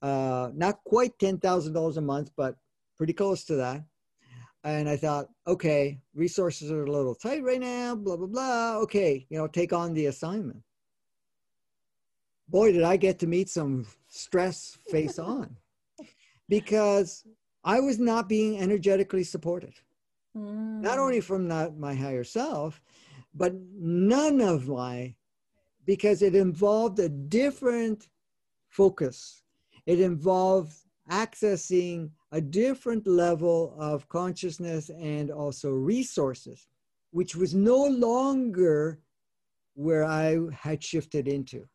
[0.00, 2.56] Uh, not quite $10,000 a month, but
[2.96, 3.82] pretty close to that.
[4.64, 8.76] And I thought, okay, resources are a little tight right now, blah, blah, blah.
[8.82, 10.62] Okay, you know, take on the assignment.
[12.48, 15.56] Boy, did I get to meet some stress face on
[16.48, 17.24] because
[17.64, 19.74] I was not being energetically supported.
[20.36, 20.80] Mm.
[20.80, 22.80] Not only from not my higher self,
[23.34, 25.14] but none of my,
[25.84, 28.08] because it involved a different
[28.68, 29.42] focus.
[29.86, 30.74] It involved
[31.10, 36.68] accessing a different level of consciousness and also resources,
[37.10, 39.00] which was no longer
[39.74, 41.66] where I had shifted into.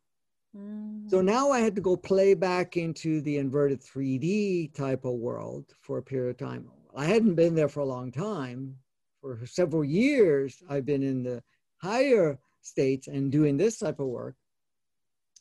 [0.55, 1.09] Mm.
[1.09, 5.65] So now I had to go play back into the inverted 3D type of world
[5.81, 6.69] for a period of time.
[6.95, 8.77] I hadn't been there for a long time.
[9.21, 11.43] For several years, I've been in the
[11.77, 14.35] higher states and doing this type of work.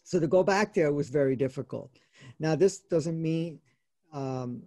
[0.02, 1.90] So to go back there was very difficult.
[2.38, 3.60] Now, this doesn't mean
[4.12, 4.62] um,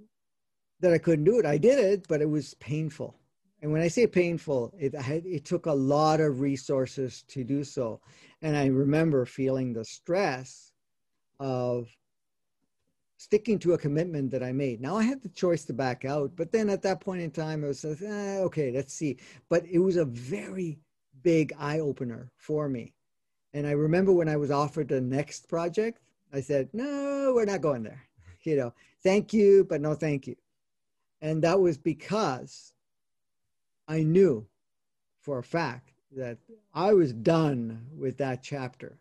[0.79, 1.45] that I couldn't do it.
[1.45, 3.19] I did it, but it was painful.
[3.61, 7.63] And when I say painful, it, had, it took a lot of resources to do
[7.63, 8.01] so.
[8.41, 10.71] And I remember feeling the stress
[11.39, 11.87] of
[13.17, 14.79] sticking to a commitment that I made.
[14.79, 17.63] Now I had the choice to back out, but then at that point in time,
[17.63, 19.17] I was like, eh, okay, let's see.
[19.49, 20.79] But it was a very
[21.23, 22.93] big eye opener for me.
[23.53, 25.99] And I remember when I was offered the next project,
[26.31, 28.03] I said, no, we're not going there.
[28.43, 30.37] You know, thank you, but no thank you.
[31.21, 32.71] And that was because
[33.89, 34.47] I knew
[35.19, 36.37] for a fact that
[36.73, 38.97] I was done with that chapter,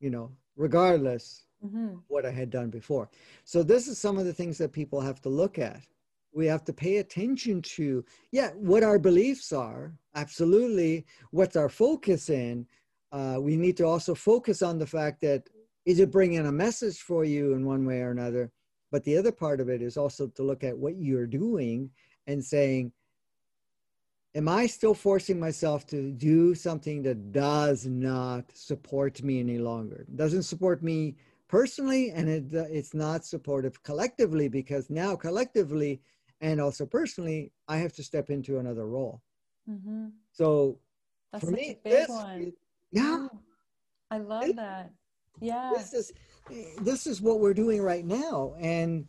[0.00, 1.96] you know, regardless mm-hmm.
[2.08, 3.08] what I had done before.
[3.44, 5.80] So this is some of the things that people have to look at.
[6.32, 12.28] We have to pay attention to, yeah, what our beliefs are, absolutely, what's our focus
[12.28, 12.66] in.
[13.10, 15.48] Uh, we need to also focus on the fact that
[15.86, 18.52] is it bringing a message for you in one way or another?
[18.90, 21.90] But the other part of it is also to look at what you're doing
[22.26, 22.92] and saying,
[24.34, 30.06] am I still forcing myself to do something that does not support me any longer?
[30.14, 31.16] Doesn't support me
[31.48, 36.00] personally, and it, it's not supportive collectively because now collectively
[36.40, 39.22] and also personally, I have to step into another role.
[39.68, 40.08] Mm-hmm.
[40.32, 40.78] So
[41.32, 42.52] that's for me, this, one.
[42.92, 43.28] Yeah,
[44.10, 44.92] I love that.
[45.40, 46.12] Yeah, this is
[46.80, 49.06] this is what we're doing right now, and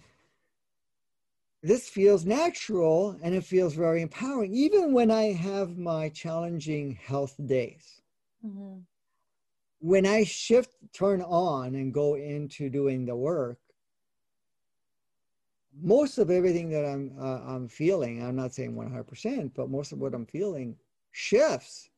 [1.61, 7.35] this feels natural and it feels very empowering, even when I have my challenging health
[7.45, 8.01] days.
[8.45, 8.79] Mm-hmm.
[9.79, 13.59] When I shift, turn on, and go into doing the work,
[15.81, 19.99] most of everything that I'm uh, I'm feeling, I'm not saying 100%, but most of
[19.99, 20.75] what I'm feeling
[21.11, 21.89] shifts.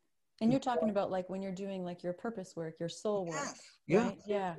[0.41, 3.47] And you're talking about like when you're doing like your purpose work, your soul work.
[3.87, 4.03] Yes.
[4.03, 4.17] Right?
[4.25, 4.55] Yeah.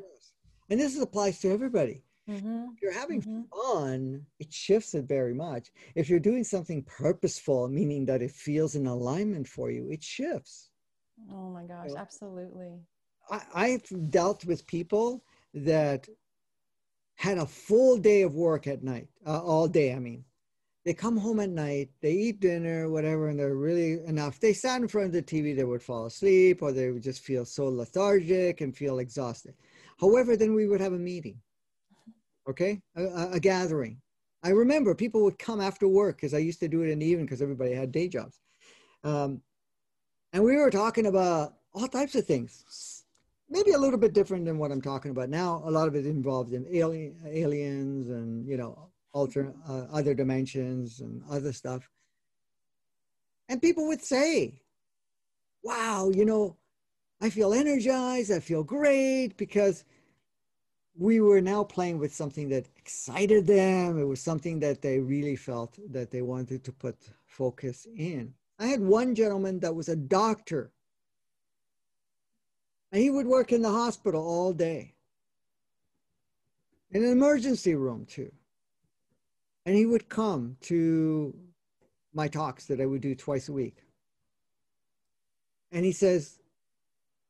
[0.71, 2.03] And this applies to everybody.
[2.31, 2.67] Mm-hmm.
[2.75, 3.43] If you're having mm-hmm.
[3.51, 5.71] fun, it shifts it very much.
[5.97, 10.71] If you're doing something purposeful, meaning that it feels in alignment for you, it shifts.
[11.33, 12.81] Oh my gosh, absolutely.
[13.31, 16.09] I, I've dealt with people that
[17.17, 20.25] had a full day of work at night, uh, all day, I mean.
[20.85, 24.41] They come home at night, they eat dinner, whatever, and they're really enough.
[24.41, 27.23] They sat in front of the TV, they would fall asleep, or they would just
[27.23, 29.55] feel so lethargic and feel exhausted.
[30.01, 31.39] However, then we would have a meeting
[32.49, 34.01] okay, a, a gathering.
[34.43, 37.07] I remember people would come after work because I used to do it in the
[37.07, 38.41] evening because everybody had day jobs.
[39.05, 39.41] Um,
[40.33, 43.02] and we were talking about all types of things,
[43.53, 45.63] maybe a little bit different than what I'm talking about now.
[45.67, 51.01] A lot of it involved in alien, aliens and, you know, alter, uh, other dimensions
[51.01, 51.89] and other stuff.
[53.51, 54.63] And people would say,
[55.63, 56.57] wow, you know,
[57.21, 59.85] I feel energized, I feel great because
[60.97, 63.99] we were now playing with something that excited them.
[63.99, 66.97] It was something that they really felt that they wanted to put
[67.27, 68.33] focus in.
[68.59, 70.73] I had one gentleman that was a doctor,
[73.01, 74.95] he would work in the hospital all day,
[76.91, 78.31] in an emergency room too.
[79.65, 81.35] And he would come to
[82.13, 83.85] my talks that I would do twice a week.
[85.71, 86.39] And he says,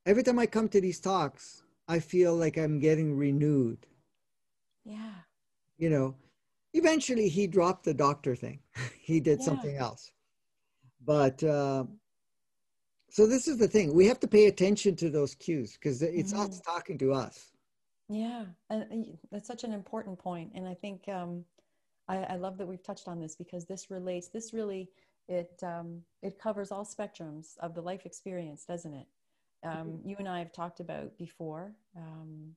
[0.05, 3.87] every time I come to these talks, I feel like I'm getting renewed.
[4.85, 5.15] Yeah.
[5.79, 6.17] You know,
[6.75, 8.61] eventually he dropped the doctor thing.
[9.01, 9.45] he did yeah.
[9.45, 10.11] something else.
[11.05, 11.85] But uh,
[13.13, 13.95] so this is the thing.
[13.95, 16.43] We have to pay attention to those cues because it's mm-hmm.
[16.43, 17.53] us talking to us.
[18.09, 20.53] Yeah, and that's such an important point.
[20.55, 21.45] And I think um,
[22.09, 24.29] I, I, love that we've touched on this because this relates.
[24.29, 24.91] This really
[25.29, 29.07] it um, it covers all spectrums of the life experience, doesn't it?
[29.65, 31.73] um, you and I have talked about before.
[31.97, 32.55] Um,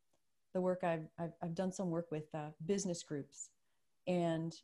[0.53, 3.49] the work I've, I've, I've, done some work with uh, business groups.
[4.07, 4.55] And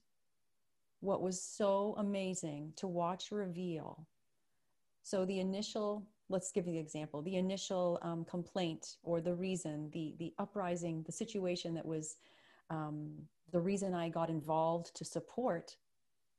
[1.01, 4.07] what was so amazing to watch reveal.
[5.03, 9.89] So the initial, let's give you the example, the initial um, complaint or the reason,
[9.91, 12.17] the, the uprising, the situation that was
[12.69, 13.11] um,
[13.51, 15.75] the reason I got involved to support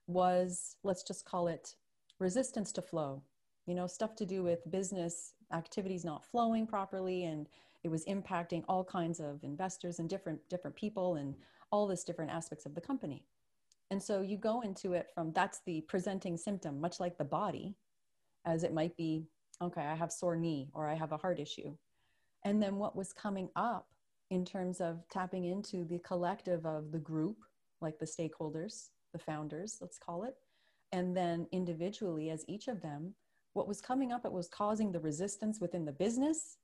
[0.06, 1.76] was, let's just call it
[2.18, 3.22] resistance to flow
[3.66, 7.48] you know stuff to do with business activities not flowing properly and
[7.84, 11.34] it was impacting all kinds of investors and different different people and
[11.70, 13.24] all this different aspects of the company.
[13.90, 17.74] And so you go into it from that's the presenting symptom much like the body
[18.44, 19.24] as it might be
[19.60, 21.74] okay i have sore knee or i have a heart issue.
[22.44, 23.86] And then what was coming up
[24.30, 27.36] in terms of tapping into the collective of the group
[27.80, 30.34] like the stakeholders the founders let's call it
[30.90, 33.14] and then individually as each of them
[33.54, 36.56] what was coming up, it was causing the resistance within the business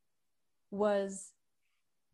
[0.71, 1.33] was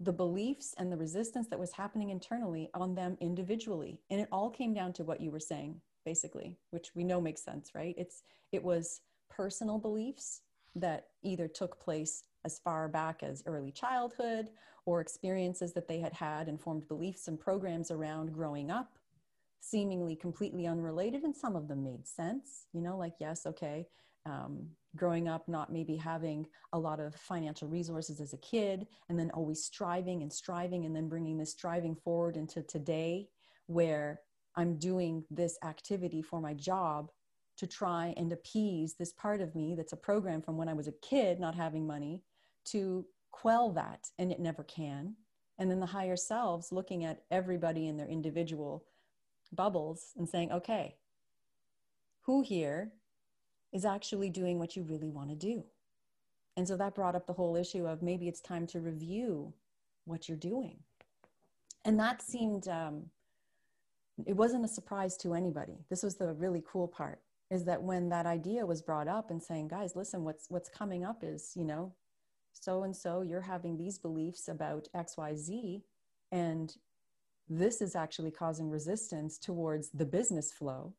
[0.01, 4.01] the beliefs and the resistance that was happening internally on them individually.
[4.11, 7.43] And it all came down to what you were saying basically which we know makes
[7.43, 7.95] sense right?
[7.97, 9.01] It's it was
[9.37, 10.43] personal beliefs
[10.77, 14.51] that either took place as far back as early childhood
[14.87, 18.99] or experiences that they had had and formed beliefs and programs around growing up
[19.61, 23.87] seemingly completely unrelated and some of them made sense you know like yes okay
[24.27, 24.67] um,
[24.97, 29.31] growing up not maybe having a lot of financial resources as a kid and then
[29.31, 33.27] always striving and striving and then bringing this striving forward into today
[33.67, 34.21] where
[34.57, 37.11] i'm doing this activity for my job
[37.57, 40.89] to try and appease this part of me that's a program from when i was
[40.89, 42.23] a kid not having money
[42.65, 45.15] to quell that and it never can
[45.59, 48.85] and then the higher selves looking at everybody in their individual
[49.53, 50.97] bubbles and saying okay
[52.25, 52.93] who here
[53.75, 55.65] is actually doing what you really want to do.
[56.57, 59.53] And so that brought up the whole issue of maybe it's time to review
[60.05, 60.79] what you're doing.
[61.85, 63.07] And that seemed, um,
[64.27, 65.85] it wasn't a surprise to anybody.
[65.91, 67.21] This was the really cool part
[67.51, 71.05] is that when that idea was brought up and saying, guys, listen, what's, what's coming
[71.05, 71.93] up is, you know,
[72.53, 75.83] so and so you're having these beliefs about XYZ,
[76.33, 76.75] and
[77.49, 80.95] this is actually causing resistance towards the business flow.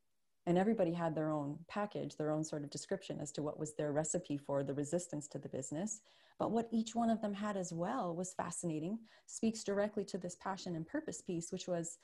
[0.45, 3.73] And everybody had their own package their own sort of description as to what was
[3.73, 6.01] their recipe for the resistance to the business.
[6.37, 10.35] But what each one of them had as well was fascinating speaks directly to this
[10.35, 11.97] passion and purpose piece which was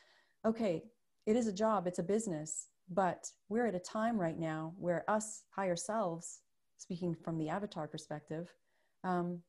[0.46, 0.84] okay
[1.26, 5.10] it is a job it's a business but we're at a time right now where
[5.10, 6.42] us higher selves
[6.78, 8.54] speaking from the avatar perspective
[9.04, 9.40] um,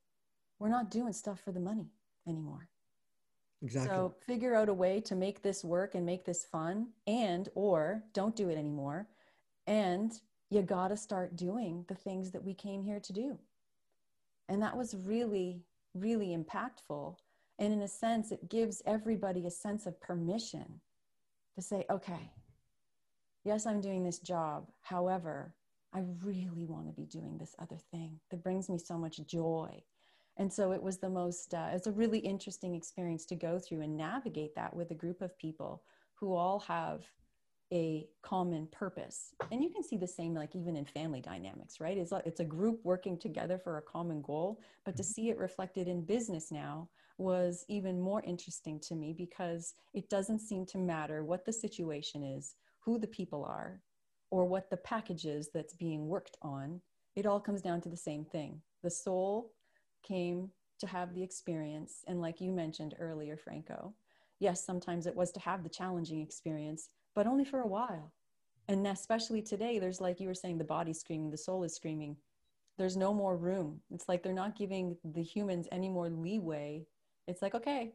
[0.58, 1.90] we're not doing stuff for the money
[2.26, 2.68] anymore
[3.64, 3.94] Exactly.
[3.94, 8.02] So figure out a way to make this work and make this fun and or
[8.12, 9.06] don't do it anymore.
[9.68, 10.10] And
[10.50, 13.38] you got to start doing the things that we came here to do.
[14.48, 15.62] And that was really
[15.94, 17.16] really impactful
[17.58, 20.80] and in a sense it gives everybody a sense of permission
[21.54, 22.30] to say okay
[23.44, 24.68] yes i'm doing this job.
[24.80, 25.54] However
[25.94, 29.82] i really want to be doing this other thing that brings me so much joy.
[30.38, 33.82] And so it was the most uh, it's a really interesting experience to go through
[33.82, 35.82] and navigate that with a group of people
[36.14, 37.04] who all have
[37.72, 39.34] a common purpose.
[39.50, 41.96] And you can see the same like even in family dynamics right?
[41.96, 44.60] It's a, it's a group working together for a common goal.
[44.84, 45.10] But to mm-hmm.
[45.10, 46.88] see it reflected in business now
[47.18, 52.22] was even more interesting to me because it doesn't seem to matter what the situation
[52.22, 53.80] is who the people are
[54.30, 56.80] or what the package is that's being worked on
[57.16, 59.52] it all comes down to the same thing the soul
[60.02, 60.50] came
[60.82, 62.04] to have the experience.
[62.08, 63.94] And like you mentioned earlier, Franco,
[64.40, 68.12] yes, sometimes it was to have the challenging experience, but only for a while.
[68.68, 72.16] And especially today, there's like you were saying, the body screaming, the soul is screaming.
[72.78, 73.80] There's no more room.
[73.92, 76.84] It's like they're not giving the humans any more leeway.
[77.28, 77.92] It's like, okay,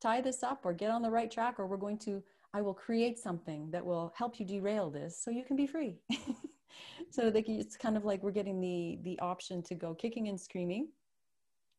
[0.00, 2.20] tie this up or get on the right track, or we're going to,
[2.54, 5.98] I will create something that will help you derail this so you can be free.
[7.10, 10.40] so they, it's kind of like we're getting the the option to go kicking and
[10.40, 10.88] screaming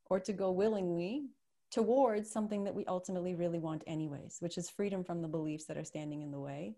[0.09, 1.25] or to go willingly
[1.71, 5.77] towards something that we ultimately really want anyways which is freedom from the beliefs that
[5.77, 6.75] are standing in the way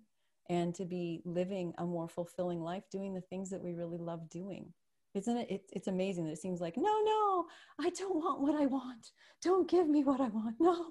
[0.49, 4.29] and to be living a more fulfilling life doing the things that we really love
[4.29, 4.65] doing.
[5.13, 7.45] Isn't it it's, it's amazing that it seems like no no
[7.79, 9.11] i don't want what i want.
[9.41, 10.55] Don't give me what i want.
[10.59, 10.85] No.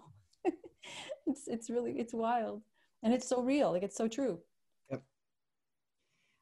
[1.26, 2.62] It's it's really it's wild
[3.02, 4.40] and it's so real like it's so true.
[4.90, 5.02] Yep.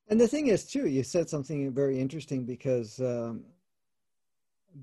[0.08, 3.44] And the thing is too you said something very interesting because um,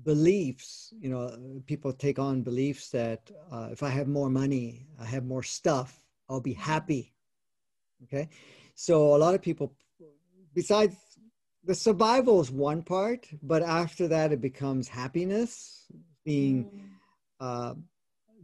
[0.04, 5.04] beliefs you know people take on beliefs that uh, if i have more money i
[5.04, 7.12] have more stuff i'll be happy.
[8.04, 8.28] Okay?
[8.74, 9.74] So a lot of people
[10.54, 10.96] besides
[11.64, 15.86] the survival is one part but after that it becomes happiness
[16.24, 16.80] being mm.
[17.40, 17.74] uh,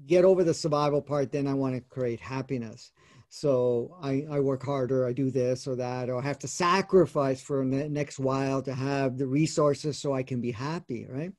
[0.07, 2.93] get over the survival part then i want to create happiness
[3.35, 7.41] so I, I work harder i do this or that or i have to sacrifice
[7.41, 11.33] for the next while to have the resources so i can be happy right?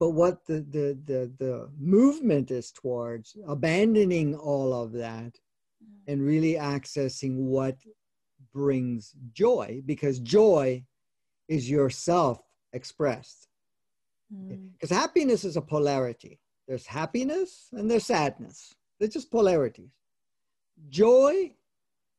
[0.00, 5.38] But what the, the, the, the movement is towards abandoning all of that
[6.06, 7.76] and really accessing what
[8.54, 10.84] brings joy because joy
[11.48, 12.40] is yourself
[12.72, 13.48] expressed.
[14.30, 15.00] Because mm.
[15.00, 16.40] happiness is a polarity.
[16.66, 18.74] There's happiness and there's sadness.
[18.98, 19.99] They're just polarities
[20.88, 21.52] joy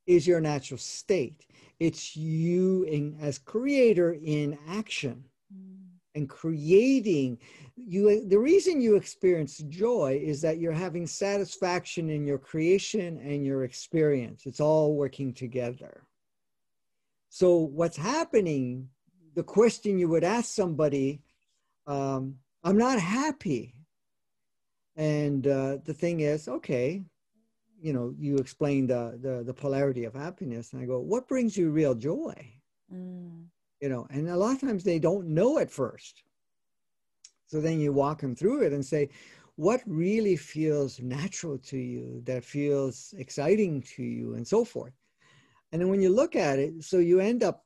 [0.07, 1.45] is your natural state.
[1.79, 5.77] It's you in, as creator in action mm.
[6.15, 7.39] and creating.
[7.75, 13.45] You the reason you experience joy is that you're having satisfaction in your creation and
[13.45, 14.45] your experience.
[14.45, 16.03] It's all working together.
[17.29, 18.89] So what's happening
[19.33, 21.21] the question you would ask somebody
[21.87, 23.75] um, i'm not happy.
[24.97, 27.01] And uh, the thing is, okay,
[27.81, 30.71] you know, you explain the, the, the polarity of happiness.
[30.71, 32.35] And I go, what brings you real joy?
[32.93, 33.45] Mm.
[33.81, 36.23] You know, and a lot of times they don't know at first.
[37.47, 39.09] So then you walk them through it and say,
[39.55, 44.93] what really feels natural to you, that feels exciting to you, and so forth.
[45.71, 47.65] And then when you look at it, so you end up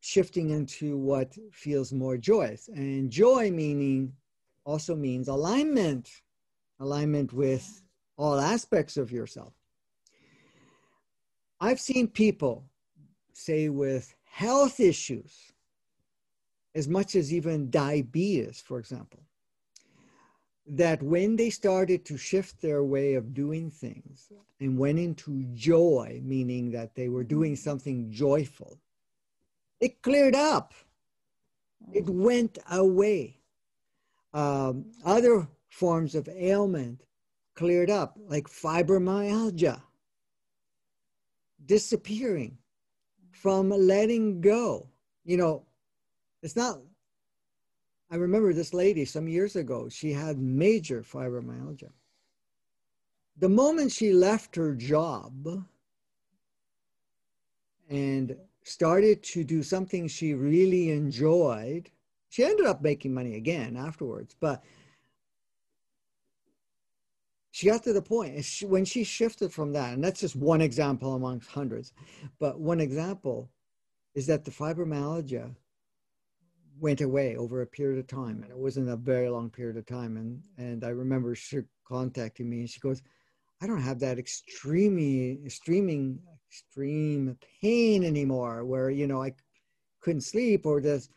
[0.00, 2.68] shifting into what feels more joyous.
[2.68, 4.12] And joy meaning
[4.64, 6.10] also means alignment,
[6.80, 7.82] alignment with
[8.16, 9.52] all aspects of yourself.
[11.60, 12.64] I've seen people
[13.32, 15.52] say with health issues,
[16.74, 19.20] as much as even diabetes, for example,
[20.66, 26.20] that when they started to shift their way of doing things and went into joy,
[26.24, 28.78] meaning that they were doing something joyful,
[29.80, 30.74] it cleared up.
[31.92, 33.38] It went away.
[34.34, 37.05] Um, other forms of ailment
[37.56, 39.82] cleared up, like fibromyalgia,
[41.64, 42.56] disappearing
[43.32, 44.88] from letting go.
[45.24, 45.64] You know,
[46.42, 46.78] it's not
[48.10, 51.90] I remember this lady some years ago, she had major fibromyalgia.
[53.36, 55.64] The moment she left her job
[57.88, 61.90] and started to do something she really enjoyed,
[62.28, 64.62] she ended up making money again afterwards, but
[67.56, 70.60] she got to the point she, when she shifted from that, and that's just one
[70.60, 71.94] example amongst hundreds,
[72.38, 73.48] but one example
[74.14, 75.54] is that the fibromyalgia
[76.78, 79.86] went away over a period of time and it wasn't a very long period of
[79.86, 83.00] time and and i remember she contacting me and she goes
[83.62, 86.18] i don't have that extremely extreming
[86.50, 89.32] extreme pain anymore where you know i
[90.06, 91.08] couldn't sleep or this.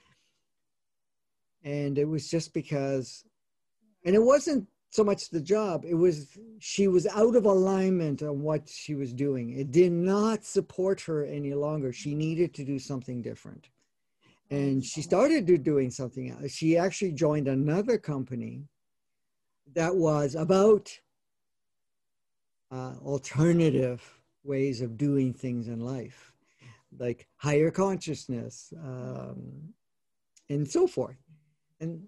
[1.64, 3.24] And it was just because
[4.06, 8.42] and it wasn't so much the job it was she was out of alignment on
[8.42, 12.80] what she was doing it did not support her any longer she needed to do
[12.80, 13.70] something different
[14.52, 16.52] and she started doing something else.
[16.52, 18.64] She actually joined another company
[19.74, 20.98] that was about
[22.72, 24.02] uh, alternative
[24.44, 26.34] ways of doing things in life,
[26.98, 29.74] like higher consciousness um,
[30.50, 31.18] and so forth.
[31.80, 32.08] And,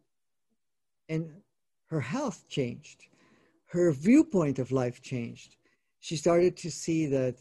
[1.10, 1.32] and
[1.92, 3.08] her health changed,
[3.66, 5.58] her viewpoint of life changed.
[6.00, 7.36] She started to see that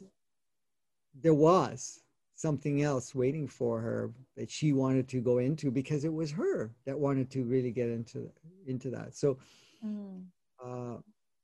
[1.15, 2.01] there was
[2.35, 6.73] something else waiting for her that she wanted to go into because it was her
[6.85, 8.31] that wanted to really get into
[8.67, 9.37] into that so
[9.85, 10.23] mm.
[10.65, 10.97] uh,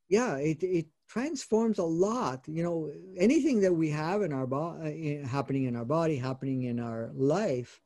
[0.08, 5.20] yeah it, it transforms a lot you know anything that we have in our body
[5.22, 7.82] uh, happening in our body happening in our life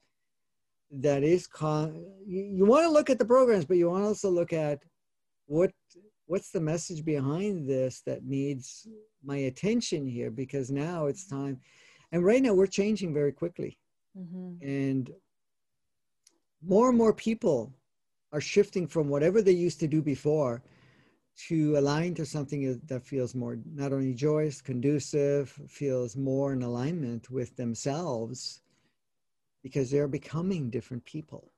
[0.93, 4.09] that is con- you, you want to look at the programs but you want to
[4.09, 4.85] also look at
[5.51, 5.73] what
[6.27, 8.87] what's the message behind this that needs
[9.25, 11.61] my attention here because now it's time
[12.13, 13.79] and right now we're changing very quickly.
[14.19, 14.67] Mm-hmm.
[14.67, 15.11] And
[16.63, 17.73] more and more people
[18.33, 20.63] are shifting from whatever they used to do before
[21.49, 27.31] to align to something that feels more not only joyous, conducive, feels more in alignment
[27.31, 28.61] with themselves
[29.63, 31.53] because they're becoming different people.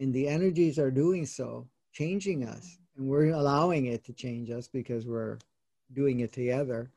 [0.00, 2.78] And the energies are doing so, changing us.
[2.96, 5.38] And we're allowing it to change us because we're
[5.92, 6.90] doing it together.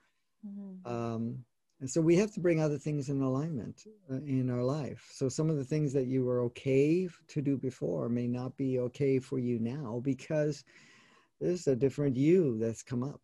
[0.46, 0.92] Mm-hmm.
[0.92, 1.46] Um,
[1.82, 5.10] and so we have to bring other things in alignment uh, in our life.
[5.12, 8.80] So some of the things that you were okay to do before may not be
[8.80, 10.64] okay for you now because
[11.42, 13.22] there's a different you that's come up.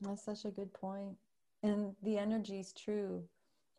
[0.00, 1.16] That's such a good point.
[1.62, 3.22] And the energy is true.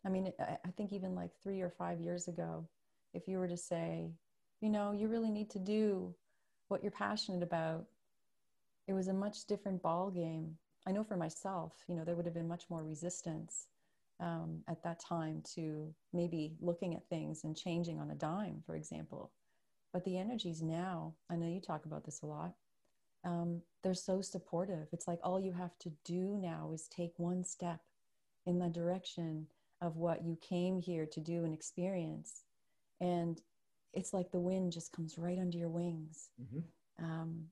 [0.04, 2.66] I mean, I think even like three or five years ago,
[3.12, 4.10] if you were to say,
[4.60, 6.14] you know, you really need to do
[6.68, 7.84] what you're passionate about,
[8.90, 10.56] it was a much different ball game.
[10.84, 13.68] I know for myself, you know, there would have been much more resistance
[14.18, 18.74] um, at that time to maybe looking at things and changing on a dime, for
[18.74, 19.30] example.
[19.92, 22.54] But the energies now, I know you talk about this a lot,
[23.24, 24.88] um, they're so supportive.
[24.92, 27.78] It's like all you have to do now is take one step
[28.44, 29.46] in the direction
[29.80, 32.42] of what you came here to do and experience.
[33.00, 33.40] And
[33.94, 36.30] it's like the wind just comes right under your wings.
[36.42, 37.04] Mm-hmm.
[37.04, 37.44] Um,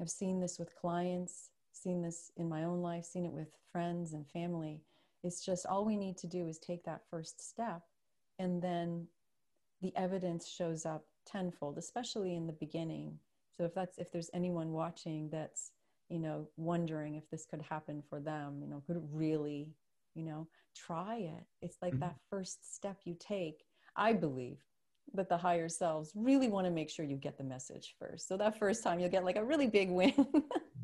[0.00, 4.12] I've seen this with clients, seen this in my own life, seen it with friends
[4.12, 4.82] and family
[5.26, 7.82] it's just all we need to do is take that first step,
[8.38, 9.06] and then
[9.82, 13.18] the evidence shows up tenfold, especially in the beginning.
[13.56, 15.72] So if that's if there's anyone watching that's
[16.08, 19.74] you know wondering if this could happen for them, you know, could it really,
[20.14, 21.44] you know, try it.
[21.60, 22.00] It's like mm-hmm.
[22.00, 23.64] that first step you take.
[23.96, 24.58] I believe
[25.14, 28.28] that the higher selves really want to make sure you get the message first.
[28.28, 30.26] So that first time you'll get like a really big win.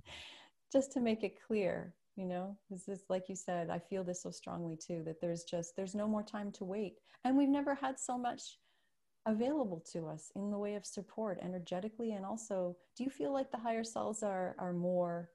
[0.72, 4.22] just to make it clear you know this is like you said i feel this
[4.22, 6.94] so strongly too that there's just there's no more time to wait
[7.24, 8.58] and we've never had so much
[9.26, 13.50] available to us in the way of support energetically and also do you feel like
[13.50, 15.30] the higher selves are are more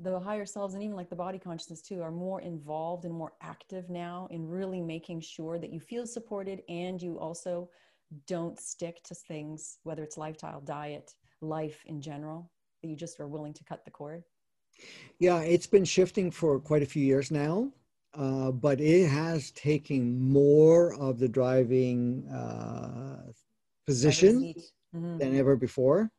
[0.00, 3.32] the higher selves and even like the body consciousness too are more involved and more
[3.42, 7.68] active now in really making sure that you feel supported and you also
[8.26, 12.50] don't stick to things whether it's lifestyle diet life in general
[12.82, 14.22] that you just are willing to cut the cord.
[15.18, 17.72] Yeah it's been shifting for quite a few years now
[18.14, 23.30] uh, but it has taken more of the driving uh,
[23.86, 24.54] position
[24.94, 25.18] mm-hmm.
[25.18, 26.10] than ever before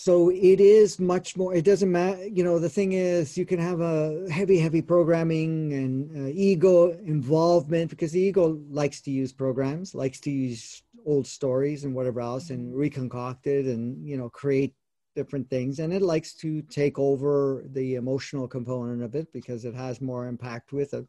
[0.00, 3.58] so it is much more it doesn't matter you know the thing is you can
[3.58, 9.32] have a heavy heavy programming and uh, ego involvement because the ego likes to use
[9.32, 12.78] programs likes to use old stories and whatever else and mm-hmm.
[12.78, 14.72] reconcoct it and you know create
[15.16, 19.74] different things and it likes to take over the emotional component of it because it
[19.74, 21.08] has more impact with it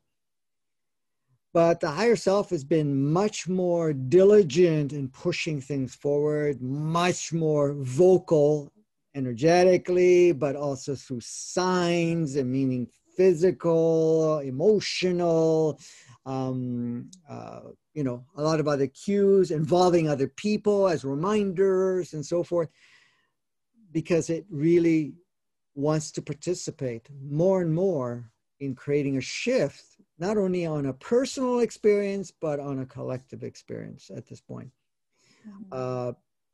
[1.53, 7.73] but the higher self has been much more diligent in pushing things forward much more
[7.73, 8.71] vocal
[9.16, 12.88] energetically, but also through signs and meaning
[13.18, 15.80] physical, emotional,
[16.26, 17.62] um, uh,
[17.93, 22.70] you know, a lot of other cues involving other people as reminders and so forth,
[23.91, 25.14] because it really
[25.76, 29.84] wants to participate more and more in creating a shift,
[30.18, 34.70] not only on a personal experience, but on a collective experience at this point.
[35.47, 35.64] Mm-hmm.
[35.72, 36.14] Uh,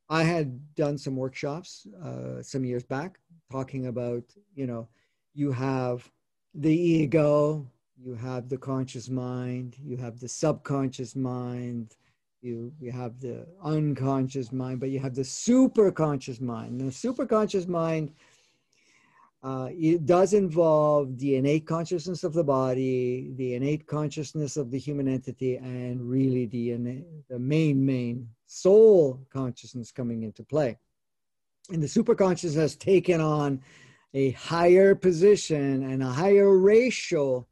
[0.09, 3.19] I had done some workshops uh, some years back
[3.51, 4.23] talking about,
[4.55, 4.87] you know,
[5.33, 6.09] you have
[6.53, 7.65] the ego,
[7.97, 11.95] you have the conscious mind, you have the subconscious mind,
[12.41, 16.79] you, you have the unconscious mind, but you have the super conscious mind.
[16.79, 18.11] The super conscious mind
[19.45, 24.79] uh, it does involve the innate consciousness of the body, the innate consciousness of the
[24.79, 30.77] human entity, and really the, innate, the main, main soul consciousness coming into play.
[31.71, 33.61] And the superconscious has taken on
[34.13, 37.45] a higher position and a higher ratio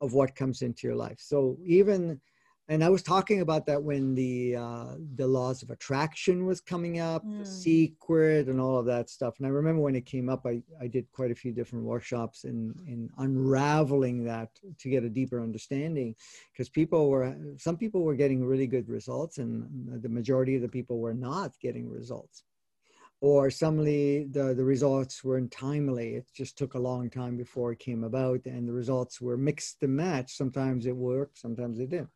[0.00, 1.18] of what comes into your life.
[1.20, 2.20] So even
[2.68, 6.98] and I was talking about that when the uh, the laws of attraction was coming
[6.98, 7.38] up, mm.
[7.38, 9.34] the secret, and all of that stuff.
[9.38, 12.44] And I remember when it came up, I, I did quite a few different workshops
[12.44, 14.48] in in unraveling that
[14.78, 16.14] to get a deeper understanding,
[16.52, 20.68] because people were some people were getting really good results, and the majority of the
[20.68, 22.44] people were not getting results,
[23.20, 26.14] or some of the the, the results weren't timely.
[26.14, 29.82] It just took a long time before it came about, and the results were mixed
[29.82, 30.36] and matched.
[30.36, 32.08] Sometimes it worked, sometimes it didn't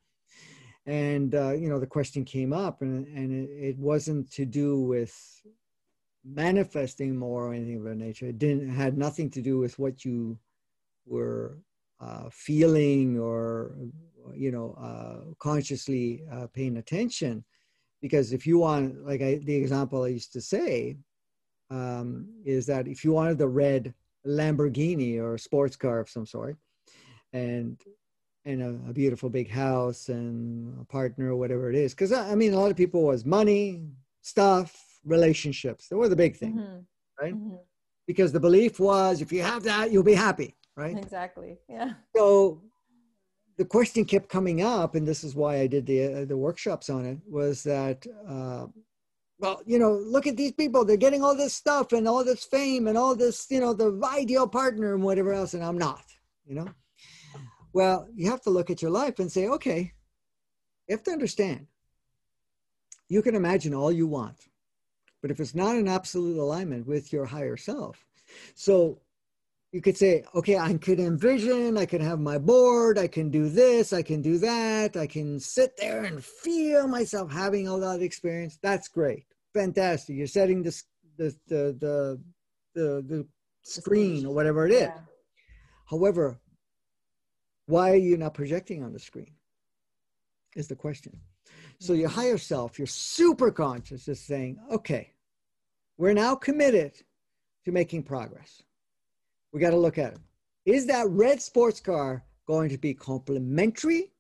[0.89, 4.81] and uh, you know the question came up and, and it, it, wasn't to do
[4.81, 5.15] with
[6.25, 8.27] manifesting more or anything of that nature.
[8.27, 10.39] It didn't had nothing to do with what you
[11.05, 11.59] were
[12.01, 13.77] uh, feeling or
[14.35, 17.45] you know uh, consciously uh, paying attention.
[18.01, 20.97] Because if you want like I, the example i used to say
[21.71, 23.93] um, is that if you wanted the red
[24.27, 26.57] lamborghini or sports car of some sort
[27.33, 27.79] and
[28.45, 31.93] and a, a, beautiful big house and a partner or whatever it is.
[31.95, 33.83] Because I mean, a lot of people was money,
[34.23, 35.89] stuff, relationships.
[35.89, 37.25] They were the big thing, mm-hmm.
[37.25, 37.35] right?
[37.35, 37.57] Mm-hmm.
[38.07, 40.97] Because the belief was, if you have that, you'll be happy, right?
[40.97, 41.59] Exactly.
[41.69, 41.93] Yeah.
[42.17, 42.63] So
[43.59, 46.89] the question kept coming up, and this is why I did the uh, the workshops
[46.89, 47.19] on it.
[47.29, 48.67] Was that uh,
[49.39, 50.85] well, you know, look at these people.
[50.85, 54.01] They're getting all this stuff and all this fame and all this, you know, the
[54.05, 56.05] ideal partner and whatever else, and I'm not,
[56.47, 56.69] you know.
[57.79, 59.93] Well, you have to look at your life and say, okay,
[60.89, 61.69] you have to understand.
[63.09, 64.49] You can imagine all you want,
[65.23, 68.05] but if it's not in absolute alignment with your higher self,
[68.57, 68.99] so
[69.71, 73.49] you could say, okay, I could envision, I can have my board, I can do
[73.49, 78.03] this, I can do that, I can sit there and feel myself having all that
[78.03, 78.59] experience.
[78.61, 80.17] That's great, fantastic.
[80.17, 80.75] You're setting the
[81.17, 82.21] the the the
[82.75, 83.27] the, the
[83.63, 84.81] screen or whatever it is.
[84.81, 84.99] Yeah.
[85.85, 86.41] However,
[87.69, 89.31] why are you not projecting on the screen?
[90.57, 91.13] Is the question.
[91.79, 95.13] So your higher self, your super conscious is saying, okay,
[95.99, 96.95] we're now committed
[97.67, 98.63] to making progress.
[99.53, 100.21] We got to look at it.
[100.65, 104.13] Is that red sports car going to be complementary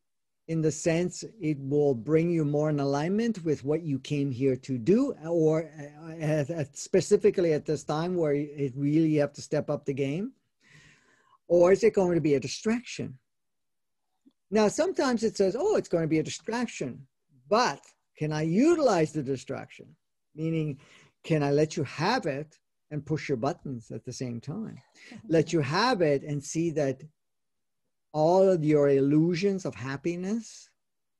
[0.48, 4.56] in the sense it will bring you more in alignment with what you came here
[4.56, 5.70] to do, or
[6.22, 10.32] uh, specifically at this time where it really you have to step up the game?
[11.48, 13.18] Or is it going to be a distraction?
[14.50, 17.06] Now, sometimes it says, oh, it's going to be a distraction,
[17.48, 17.80] but
[18.16, 19.94] can I utilize the distraction?
[20.34, 20.78] Meaning,
[21.24, 22.58] can I let you have it
[22.90, 24.78] and push your buttons at the same time.
[25.28, 27.02] Let you have it and see that
[28.12, 30.70] all of your illusions of happiness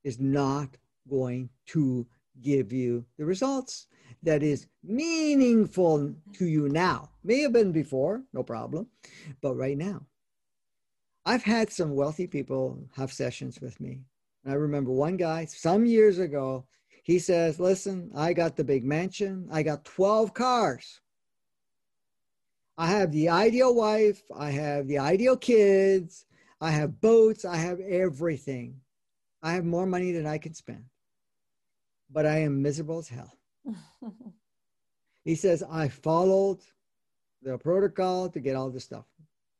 [0.03, 0.77] is not
[1.09, 2.07] going to
[2.41, 3.87] give you the results
[4.23, 7.09] that is meaningful to you now.
[7.23, 8.87] May have been before, no problem,
[9.41, 10.05] but right now.
[11.29, 14.01] I've had some wealthy people have sessions with me.
[14.43, 16.65] And I remember one guy some years ago,
[17.03, 21.01] he says, Listen, I got the big mansion, I got 12 cars.
[22.79, 26.25] I have the ideal wife, I have the ideal kids,
[26.61, 28.81] I have boats, I have everything.
[29.43, 30.85] I have more money than I can spend,
[32.09, 33.37] but I am miserable as hell.
[35.25, 36.61] he says, I followed
[37.43, 39.05] the protocol to get all this stuff.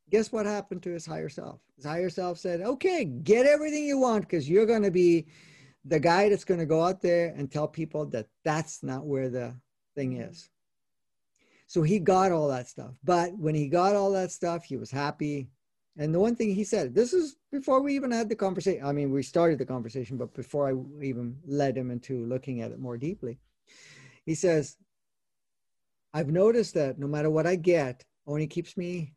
[0.10, 1.60] Guess what happened to his higher self?
[1.76, 5.28] His higher self said, Okay, get everything you want because you're going to be
[5.86, 9.30] the guy that's going to go out there and tell people that that's not where
[9.30, 9.55] the
[9.95, 10.30] thing mm-hmm.
[10.30, 10.49] is.
[11.68, 12.91] So he got all that stuff.
[13.03, 15.49] But when he got all that stuff, he was happy.
[15.97, 18.84] And the one thing he said, this is before we even had the conversation.
[18.84, 22.72] I mean, we started the conversation, but before I even led him into looking at
[22.72, 23.38] it more deeply,
[24.26, 24.78] he says,
[26.14, 29.14] I've noticed that no matter what I get, only keeps me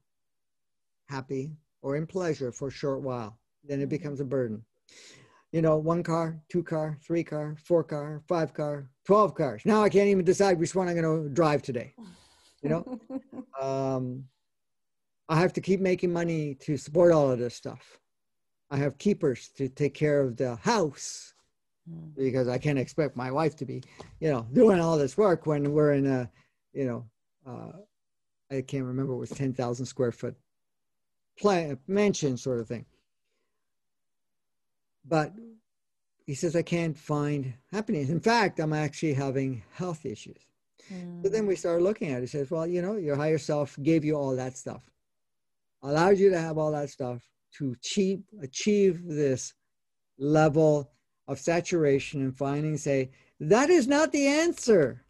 [1.08, 3.38] happy or in pleasure for a short while.
[3.64, 3.90] Then it mm-hmm.
[3.90, 4.64] becomes a burden.
[5.52, 9.62] You know, one car, two car, three car, four car, five car, 12 cars.
[9.66, 11.94] Now I can't even decide which one I'm going to drive today.
[12.62, 13.00] You know,
[13.60, 14.24] um,
[15.28, 17.98] I have to keep making money to support all of this stuff.
[18.70, 21.34] I have keepers to take care of the house
[21.86, 22.08] hmm.
[22.16, 23.82] because I can't expect my wife to be,
[24.20, 26.30] you know, doing all this work when we're in a,
[26.72, 27.04] you know,
[27.46, 27.72] uh,
[28.50, 30.36] I can't remember it was 10,000 square foot
[31.42, 32.86] plan, mansion sort of thing.
[35.04, 35.32] But
[36.24, 38.08] he says, I can't find happiness.
[38.08, 40.38] In fact, I'm actually having health issues.
[40.92, 41.22] Mm.
[41.22, 42.22] So then we start looking at it.
[42.22, 44.82] He says, well, you know, your higher self gave you all that stuff
[45.82, 47.22] allowed you to have all that stuff
[47.58, 49.54] to achieve, achieve this
[50.18, 50.90] level
[51.28, 55.04] of saturation and finding say that is not the answer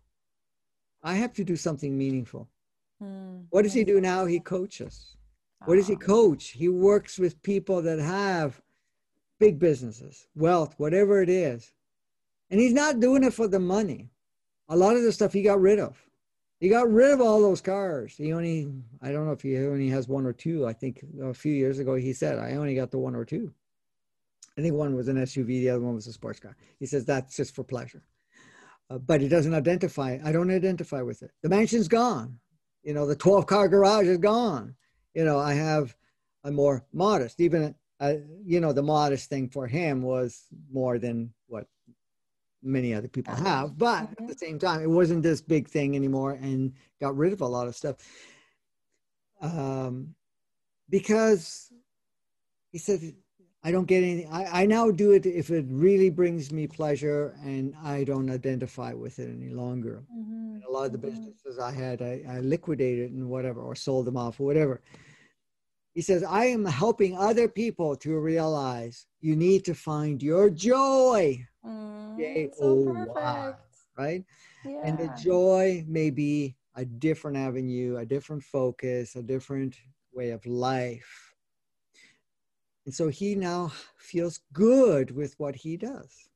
[1.02, 2.48] i have to do something meaningful
[3.02, 3.44] mm.
[3.50, 5.16] what does he do now he coaches
[5.64, 6.06] what does he ah.
[6.06, 8.60] coach he works with people that have
[9.38, 11.72] big businesses wealth whatever it is
[12.50, 14.10] and he's not doing it for the money
[14.68, 16.02] a lot of the stuff he got rid of
[16.62, 18.14] he got rid of all those cars.
[18.16, 20.64] He only, I don't know if he only has one or two.
[20.64, 23.52] I think a few years ago he said, I only got the one or two.
[24.56, 26.56] I think one was an SUV, the other one was a sports car.
[26.78, 28.04] He says that's just for pleasure.
[28.88, 30.20] Uh, but he doesn't identify.
[30.24, 31.32] I don't identify with it.
[31.42, 32.38] The mansion's gone.
[32.84, 34.76] You know, the 12 car garage is gone.
[35.14, 35.94] You know, I have
[36.44, 41.32] a more modest, even, uh, you know, the modest thing for him was more than
[41.46, 41.66] what
[42.62, 44.32] many other people have but at the mm-hmm.
[44.34, 47.74] same time it wasn't this big thing anymore and got rid of a lot of
[47.74, 47.96] stuff
[49.40, 50.14] um,
[50.88, 51.72] because
[52.70, 53.14] he said
[53.64, 57.34] i don't get anything I, I now do it if it really brings me pleasure
[57.42, 60.58] and i don't identify with it any longer mm-hmm.
[60.66, 61.08] a lot of the mm-hmm.
[61.08, 64.82] businesses i had I, I liquidated and whatever or sold them off or whatever
[65.94, 71.46] he says, I am helping other people to realize you need to find your joy.
[71.64, 73.52] Mm, J-O-Y,
[73.98, 74.24] right?
[74.64, 74.80] Yeah.
[74.84, 79.76] And the joy may be a different avenue, a different focus, a different
[80.14, 81.31] way of life.
[82.84, 86.28] And so he now feels good with what he does.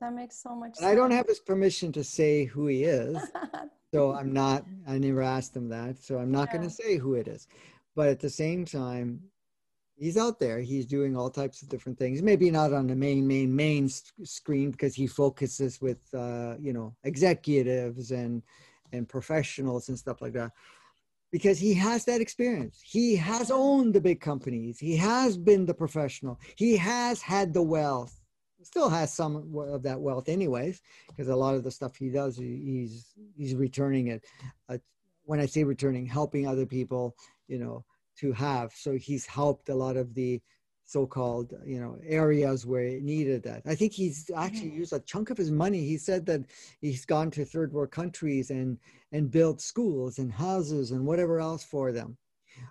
[0.00, 0.86] That makes so much sense.
[0.86, 3.16] I don't have his permission to say who he is.
[3.94, 6.02] so I'm not, I never asked him that.
[6.02, 6.56] So I'm not yeah.
[6.56, 7.46] going to say who it is
[7.96, 9.20] but at the same time
[9.96, 13.26] he's out there he's doing all types of different things maybe not on the main
[13.26, 13.88] main main
[14.22, 18.42] screen because he focuses with uh, you know executives and
[18.92, 20.50] and professionals and stuff like that
[21.32, 22.80] because he has that experience.
[22.84, 24.78] He has owned the big companies.
[24.78, 26.40] He has been the professional.
[26.56, 28.16] He has had the wealth.
[28.62, 32.36] Still has some of that wealth anyways because a lot of the stuff he does
[32.36, 34.22] he's he's returning it.
[34.68, 34.76] Uh,
[35.24, 37.14] when i say returning helping other people
[37.50, 37.84] you know,
[38.16, 38.72] to have.
[38.74, 40.40] So he's helped a lot of the
[40.90, 43.62] so-called you know areas where it needed that.
[43.66, 45.84] I think he's actually used a chunk of his money.
[45.84, 46.42] He said that
[46.80, 48.78] he's gone to third world countries and
[49.12, 52.16] and built schools and houses and whatever else for them.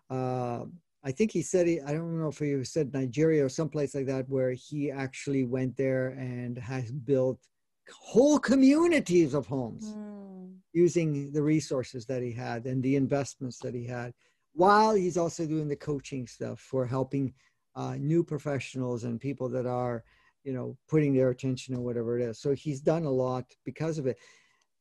[0.10, 0.66] Uh,
[1.04, 4.06] i think he said he i don't know if he said nigeria or someplace like
[4.06, 7.40] that where he actually went there and has built
[7.90, 10.54] whole communities of homes mm.
[10.74, 14.14] using the resources that he had and the investments that he had
[14.54, 17.34] while he's also doing the coaching stuff for helping
[17.76, 20.04] uh, new professionals and people that are,
[20.44, 22.40] you know, putting their attention on whatever it is.
[22.40, 24.18] So he's done a lot because of it.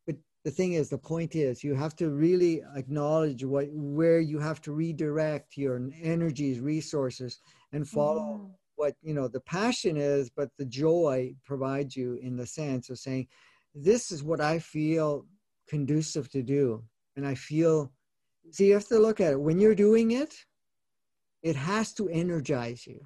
[0.06, 4.38] But the thing is, the point is, you have to really acknowledge what where you
[4.38, 7.38] have to redirect your energies, resources,
[7.72, 8.50] and follow mm.
[8.76, 12.98] what you know the passion is, but the joy provides you in the sense of
[12.98, 13.26] saying,
[13.74, 15.26] "This is what I feel
[15.68, 16.82] conducive to do,"
[17.16, 17.92] and I feel.
[18.50, 20.34] See, you have to look at it when you're doing it.
[21.42, 23.00] It has to energize you.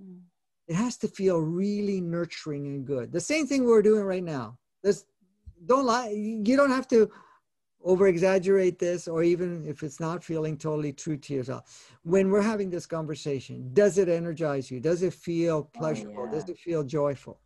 [0.00, 0.20] Mm.
[0.66, 3.10] It has to feel really nurturing and good.
[3.10, 4.58] The same thing we're doing right now.
[4.82, 5.04] This
[5.66, 6.10] don't lie.
[6.10, 7.10] You don't have to
[7.82, 11.96] over exaggerate this, or even if it's not feeling totally true to yourself.
[12.02, 14.80] When we're having this conversation, does it energize you?
[14.80, 16.22] Does it feel oh, pleasurable?
[16.22, 16.32] Oh, yeah.
[16.32, 17.40] Does it feel joyful?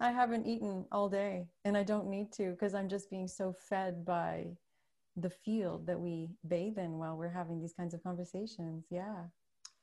[0.00, 3.54] I haven't eaten all day and I don't need to because I'm just being so
[3.68, 4.46] fed by
[5.16, 8.86] the field that we bathe in while we're having these kinds of conversations.
[8.90, 9.24] Yeah.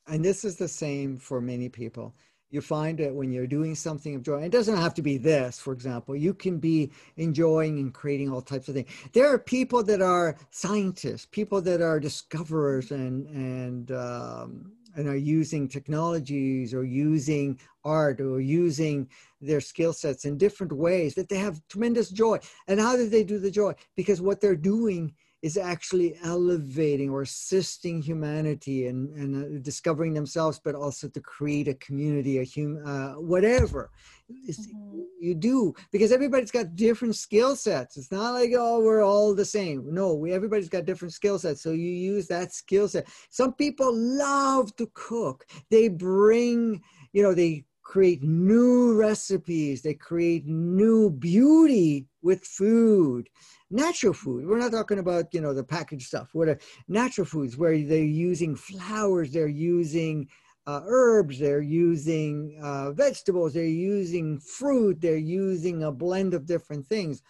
[0.08, 2.16] And this is the same for many people
[2.52, 5.58] you find that when you're doing something of joy, it doesn't have to be this,
[5.58, 8.90] for example, you can be enjoying and creating all types of things.
[9.14, 15.16] There are people that are scientists, people that are discoverers and, and, um, and are
[15.16, 19.08] using technologies or using art or using
[19.40, 22.38] their skill sets in different ways that they have tremendous joy.
[22.68, 23.74] And how do they do the joy?
[23.96, 30.60] Because what they're doing is actually elevating or assisting humanity and, and uh, discovering themselves,
[30.64, 33.90] but also to create a community, a human, uh, whatever
[34.32, 35.00] mm-hmm.
[35.20, 37.98] you do, because everybody's got different skill sets.
[37.98, 39.92] It's not like, oh, we're all the same.
[39.92, 41.64] No, we, everybody's got different skill sets.
[41.64, 43.08] So you use that skill set.
[43.30, 45.46] Some people love to cook.
[45.72, 46.82] They bring,
[47.14, 49.82] you know, they create new recipes.
[49.82, 53.28] They create new beauty with food
[53.72, 54.46] natural food.
[54.46, 56.30] We're not talking about, you know, the packaged stuff.
[56.34, 60.28] What are natural foods where they're using flowers, they're using
[60.68, 66.86] uh, herbs, they're using uh, vegetables, they're using fruit, they're using a blend of different
[66.86, 67.24] things.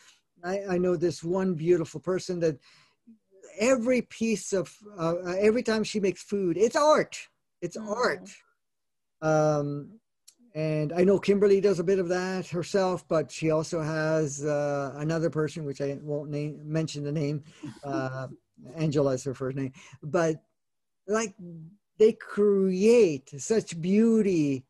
[0.43, 2.57] I, I know this one beautiful person that
[3.59, 7.18] every piece of, uh, every time she makes food, it's art.
[7.62, 7.88] It's mm.
[7.88, 8.30] art.
[9.22, 9.99] Um,
[10.54, 14.93] and I know Kimberly does a bit of that herself, but she also has uh,
[14.97, 17.43] another person, which I won't name, mention the name.
[17.84, 18.28] Uh,
[18.76, 19.74] Angela is her first name,
[20.04, 20.43] but
[21.08, 21.34] like
[21.97, 24.64] they create such beauty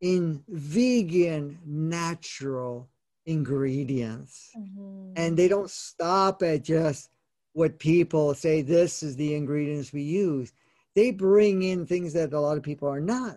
[0.00, 2.88] in vegan, natural
[3.26, 5.12] ingredients, mm-hmm.
[5.16, 7.10] and they don't stop at just
[7.52, 8.62] what people say.
[8.62, 10.52] This is the ingredients we use.
[10.94, 13.36] They bring in things that a lot of people are not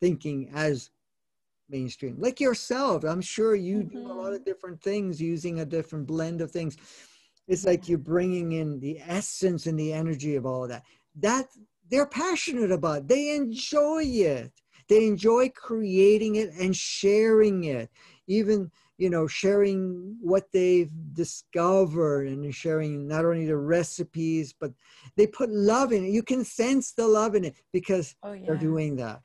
[0.00, 0.90] thinking as
[1.72, 3.98] mainstream like yourself i'm sure you mm-hmm.
[3.98, 4.44] do a lot of mm-hmm.
[4.44, 6.76] different things using a different blend of things
[7.48, 10.84] it's like you're bringing in the essence and the energy of all of that
[11.16, 11.46] that
[11.90, 14.52] they're passionate about they enjoy it
[14.88, 17.90] they enjoy creating it and sharing it
[18.26, 24.72] even you know sharing what they've discovered and sharing not only the recipes but
[25.16, 28.42] they put love in it you can sense the love in it because oh, yeah.
[28.46, 29.20] they're doing that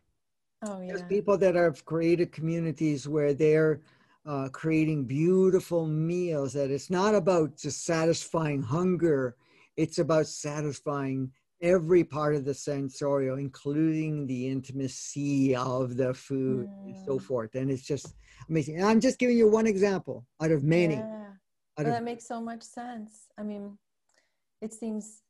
[0.63, 0.87] Oh, yeah.
[0.87, 3.81] There's people that have created communities where they're
[4.25, 9.35] uh, creating beautiful meals that it's not about just satisfying hunger,
[9.77, 11.31] it's about satisfying
[11.61, 17.21] every part of the sensorial, including the intimacy of the food and so mm.
[17.21, 17.55] forth.
[17.55, 18.15] And it's just
[18.49, 18.77] amazing.
[18.77, 20.95] And I'm just giving you one example out of many.
[20.95, 21.03] Yeah.
[21.79, 23.27] Out well, of- that makes so much sense.
[23.37, 23.77] I mean,
[24.61, 25.21] it seems,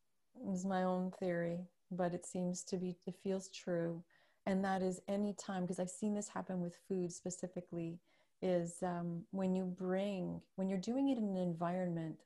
[0.51, 1.59] is my own theory,
[1.91, 4.03] but it seems to be, it feels true
[4.47, 7.99] and that is any time because i've seen this happen with food specifically
[8.41, 12.17] is um, when you bring when you're doing it in an environment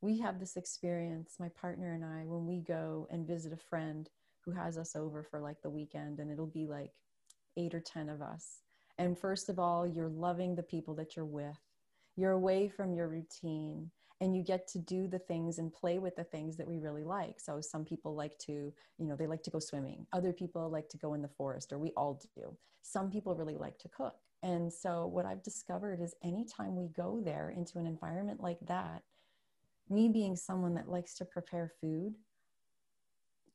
[0.00, 4.08] we have this experience my partner and i when we go and visit a friend
[4.46, 6.92] who has us over for like the weekend and it'll be like
[7.56, 8.60] eight or ten of us.
[8.98, 11.58] And first of all you're loving the people that you're with.
[12.16, 13.90] You're away from your routine
[14.20, 17.04] and you get to do the things and play with the things that we really
[17.04, 17.38] like.
[17.38, 20.06] So some people like to you know they like to go swimming.
[20.12, 22.56] Other people like to go in the forest or we all do.
[22.82, 24.16] Some people really like to cook.
[24.42, 29.02] And so what i've discovered is anytime we go there into an environment like that
[29.88, 32.14] me being someone that likes to prepare food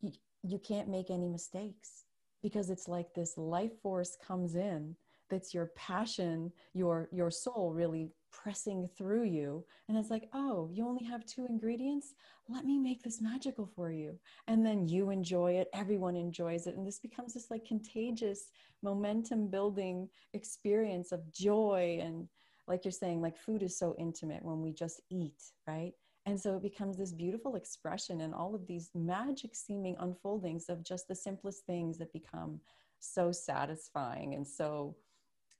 [0.01, 0.11] you,
[0.43, 2.05] you can't make any mistakes
[2.41, 4.95] because it's like this life force comes in
[5.31, 9.63] that's your passion your your soul really pressing through you.
[9.87, 12.15] And it's like, oh, you only have two ingredients?
[12.47, 14.17] Let me make this magical for you.
[14.47, 16.75] And then you enjoy it, everyone enjoys it.
[16.75, 18.51] And this becomes this like contagious
[18.81, 21.99] momentum building experience of joy.
[22.01, 22.27] And
[22.67, 25.93] like you're saying, like food is so intimate when we just eat, right?
[26.25, 30.83] And so it becomes this beautiful expression and all of these magic seeming unfoldings of
[30.83, 32.59] just the simplest things that become
[32.99, 34.95] so satisfying and so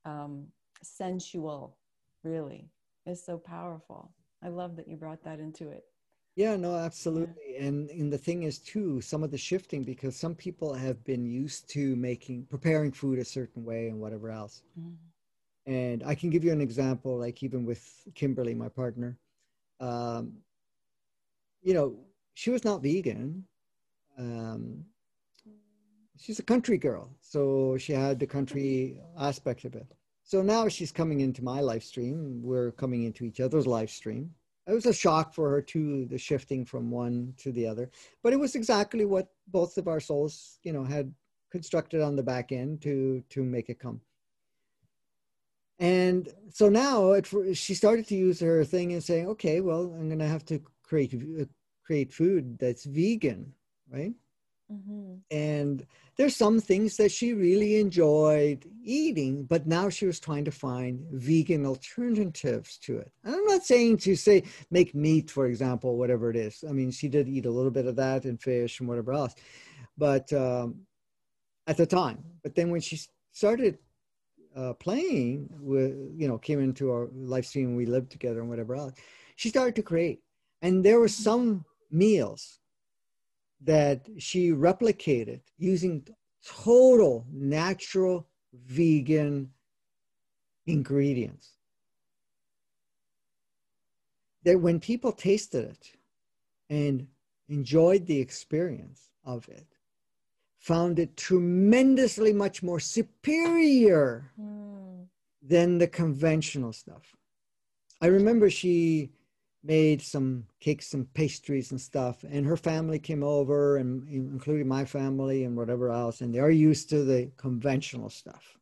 [0.05, 0.47] um,
[0.83, 1.77] sensual
[2.23, 2.69] really
[3.05, 4.11] is so powerful.
[4.43, 5.85] I love that you brought that into it.
[6.35, 7.55] Yeah, no, absolutely.
[7.55, 7.65] Yeah.
[7.65, 11.25] And and the thing is too, some of the shifting because some people have been
[11.25, 14.63] used to making preparing food a certain way and whatever else.
[14.79, 14.95] Mm.
[15.65, 19.17] And I can give you an example, like even with Kimberly, my partner.
[19.79, 20.37] Um,
[21.61, 21.95] you know,
[22.33, 23.45] she was not vegan.
[24.17, 24.85] Um,
[26.21, 29.87] she's a country girl, so she had the country aspect of it.
[30.23, 32.41] So now she's coming into my live stream.
[32.41, 34.33] We're coming into each other's live stream
[34.67, 37.89] it was a shock for her too the shifting from one to the other
[38.23, 41.13] but it was exactly what both of our souls you know had
[41.51, 43.99] constructed on the back end to to make it come
[45.79, 50.07] and so now it, she started to use her thing and saying okay well i'm
[50.07, 51.13] going to have to create
[51.83, 53.51] create food that's vegan
[53.89, 54.13] right
[54.71, 55.15] mm-hmm.
[55.29, 55.85] and
[56.17, 61.03] there's some things that she really enjoyed eating, but now she was trying to find
[61.11, 63.11] vegan alternatives to it.
[63.23, 66.63] And I'm not saying to say make meat, for example, whatever it is.
[66.67, 69.35] I mean, she did eat a little bit of that and fish and whatever else,
[69.97, 70.81] but um,
[71.67, 72.23] at the time.
[72.43, 72.99] But then when she
[73.31, 73.77] started
[74.55, 78.75] uh, playing with, you know, came into our live stream we lived together and whatever
[78.75, 78.93] else,
[79.37, 80.19] she started to create.
[80.61, 82.59] And there were some meals
[83.63, 86.05] that she replicated using
[86.45, 89.51] total natural vegan
[90.65, 91.51] ingredients.
[94.43, 95.91] That when people tasted it
[96.69, 97.07] and
[97.47, 99.67] enjoyed the experience of it,
[100.57, 105.05] found it tremendously much more superior mm.
[105.41, 107.15] than the conventional stuff.
[107.99, 109.11] I remember she
[109.63, 114.83] made some cakes and pastries and stuff and her family came over and including my
[114.83, 118.57] family and whatever else and they're used to the conventional stuff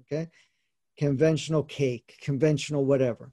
[0.00, 0.28] okay?
[0.98, 3.32] Conventional cake conventional whatever.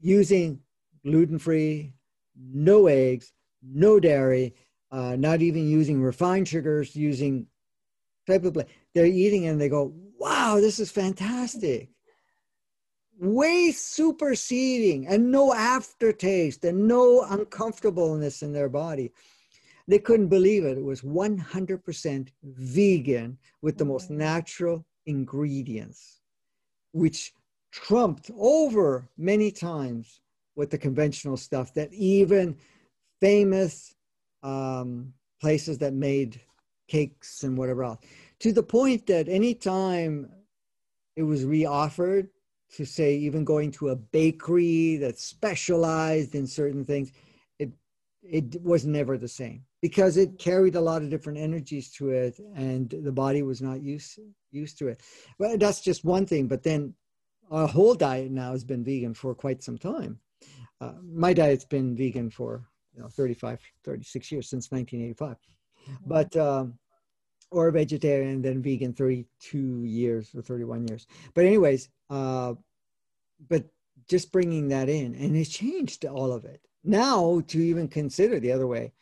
[0.00, 0.60] Using
[1.04, 1.92] gluten-free
[2.36, 3.32] no eggs
[3.62, 4.54] no dairy
[4.92, 7.46] uh, not even using refined sugars using
[8.26, 8.56] type of
[8.94, 11.90] they're eating and they go wow this is fantastic
[13.20, 19.12] way superseding and no aftertaste and no uncomfortableness in their body.
[19.86, 20.78] They couldn't believe it.
[20.78, 24.16] It was 100% vegan with the most mm.
[24.16, 26.20] natural ingredients,
[26.92, 27.32] which
[27.72, 30.20] trumped over many times
[30.56, 32.56] with the conventional stuff that even
[33.20, 33.94] famous
[34.42, 36.40] um, places that made
[36.88, 37.98] cakes and whatever else,
[38.40, 40.30] to the point that anytime
[41.16, 42.28] it was reoffered,
[42.76, 47.12] to say even going to a bakery that specialized in certain things
[47.58, 47.70] it
[48.22, 52.38] it was never the same because it carried a lot of different energies to it
[52.54, 54.18] and the body was not used
[54.50, 55.00] used to it
[55.38, 56.94] well that's just one thing but then
[57.50, 60.18] our whole diet now has been vegan for quite some time
[60.80, 62.64] uh, my diet's been vegan for
[62.94, 65.36] you know 35 36 years since 1985
[65.88, 66.08] mm-hmm.
[66.08, 66.78] but um,
[67.50, 71.06] or vegetarian, then vegan 32 years or 31 years.
[71.34, 72.54] But anyways, uh,
[73.48, 73.64] but
[74.08, 76.60] just bringing that in and it changed all of it.
[76.82, 78.92] Now to even consider the other way,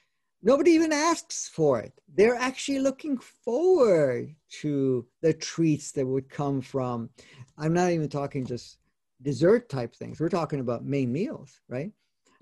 [0.43, 1.93] nobody even asks for it.
[2.15, 7.11] They're actually looking forward to the treats that would come from.
[7.57, 8.79] I'm not even talking just
[9.23, 10.21] dessert type things.
[10.21, 11.91] We're talking about main meals, right?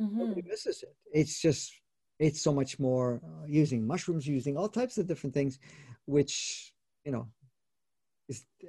[0.00, 0.18] Mm-hmm.
[0.18, 0.94] Nobody misses it.
[1.12, 1.72] It's just
[2.18, 5.58] it's so much more uh, using mushrooms, using all types of different things
[6.06, 6.72] which
[7.04, 7.28] you know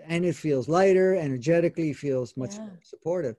[0.05, 2.67] and it feels lighter energetically feels much yeah.
[2.81, 3.35] supportive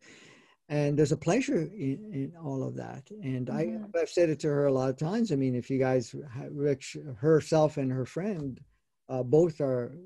[0.68, 3.84] and there's a pleasure in, in all of that and mm-hmm.
[3.96, 6.14] I, i've said it to her a lot of times i mean if you guys
[6.50, 8.60] rich herself and her friend
[9.08, 9.96] uh, both are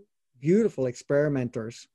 [0.40, 1.88] beautiful experimenters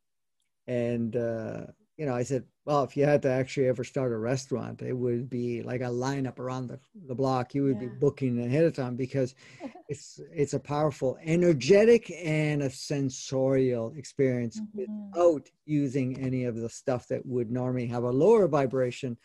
[0.67, 1.65] and uh,
[1.97, 4.91] you know i said well, if you had to actually ever start a restaurant, it
[4.91, 7.55] would be like a lineup around the, the block.
[7.55, 7.87] You would yeah.
[7.87, 9.35] be booking ahead of time because
[9.87, 14.79] it's it's a powerful, energetic, and a sensorial experience mm-hmm.
[15.13, 19.17] without using any of the stuff that would normally have a lower vibration.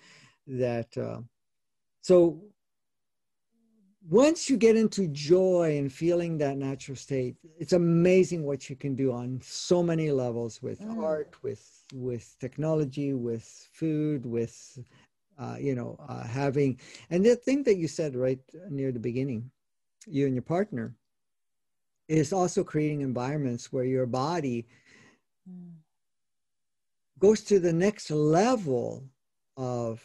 [0.46, 1.22] That uh,
[2.00, 2.44] so
[4.08, 8.94] once you get into joy and feeling that natural state, it's amazing what you can
[8.94, 11.02] do on so many levels with mm.
[11.02, 14.78] art, with with technology, with food, with
[15.38, 16.78] uh, you know uh, having.
[17.10, 18.40] And the thing that you said right
[18.70, 19.50] near the beginning,
[20.06, 20.94] you and your partner,
[22.08, 24.66] is also creating environments where your body
[25.48, 25.72] mm.
[27.18, 29.04] goes to the next level
[29.56, 30.02] of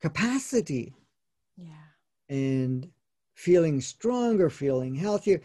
[0.00, 0.94] capacity.
[1.56, 1.88] Yeah
[2.28, 2.90] and
[3.34, 5.40] feeling stronger, feeling healthier.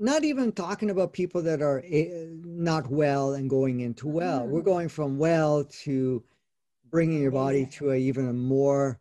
[0.00, 4.40] Not even talking about people that are eh, not well and going into well.
[4.40, 4.50] Mm.
[4.50, 6.22] We're going from well to
[6.90, 9.00] bringing your body to a even a more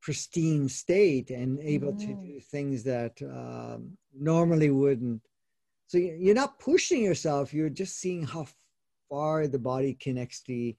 [0.00, 2.22] pristine state and able mm-hmm.
[2.22, 5.22] to do things that um, normally wouldn't.
[5.86, 8.46] So you're not pushing yourself, you're just seeing how
[9.08, 10.76] far the body can actually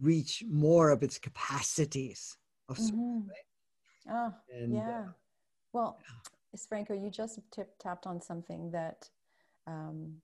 [0.00, 2.36] reach more of its capacities.
[2.68, 3.20] Of mm-hmm.
[4.10, 5.00] Oh, and, yeah.
[5.00, 5.12] Uh,
[5.72, 5.98] well,
[6.66, 9.08] Franco, you just tip, tapped on something that
[9.66, 10.14] um,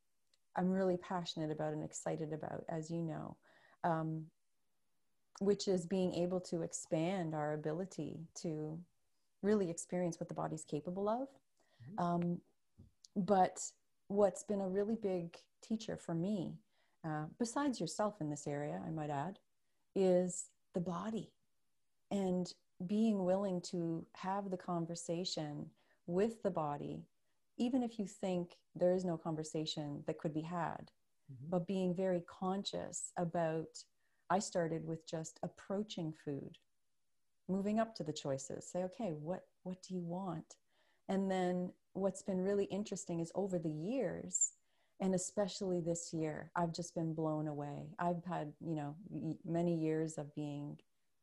[0.56, 3.36] I'm really passionate about and excited about, as you know.
[3.82, 4.27] Um,
[5.40, 8.78] which is being able to expand our ability to
[9.43, 11.28] really experience what the body's capable of.
[11.98, 12.05] Mm-hmm.
[12.05, 12.40] Um,
[13.16, 13.61] but
[14.09, 16.55] what's been a really big teacher for me,
[17.05, 19.39] uh, besides yourself in this area, I might add,
[19.94, 21.31] is the body
[22.11, 22.52] and
[22.86, 25.66] being willing to have the conversation
[26.06, 27.05] with the body,
[27.59, 30.90] even if you think there is no conversation that could be had,
[31.32, 31.51] mm-hmm.
[31.51, 33.68] but being very conscious about
[34.31, 36.59] I started with just approaching food,
[37.48, 38.66] moving up to the choices.
[38.66, 40.56] Say, okay, what what do you want?
[41.09, 44.52] And then what's been really interesting is over the years,
[45.01, 47.90] and especially this year, I've just been blown away.
[47.98, 48.97] I've had, you know,
[49.44, 50.78] many years of being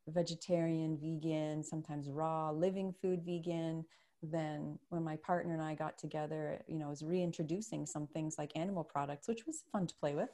[0.07, 3.85] vegetarian, vegan, sometimes raw, living food vegan.
[4.23, 8.35] Then when my partner and I got together, you know, I was reintroducing some things
[8.37, 10.29] like animal products, which was fun to play with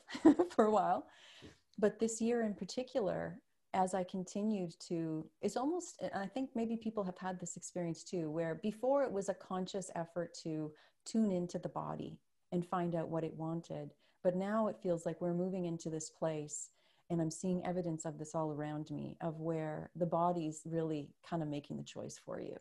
[0.56, 1.08] for a while.
[1.80, 3.40] But this year in particular
[3.74, 8.32] as i continued to it's almost i think maybe people have had this experience too
[8.32, 10.72] where before it was a conscious effort to
[11.08, 12.18] tune into the body
[12.52, 13.94] and find out what it wanted.
[14.24, 16.70] But now it feels like we're moving into this place
[17.10, 21.42] and i'm seeing evidence of this all around me of where the body's really kind
[21.42, 22.58] of making the choice for you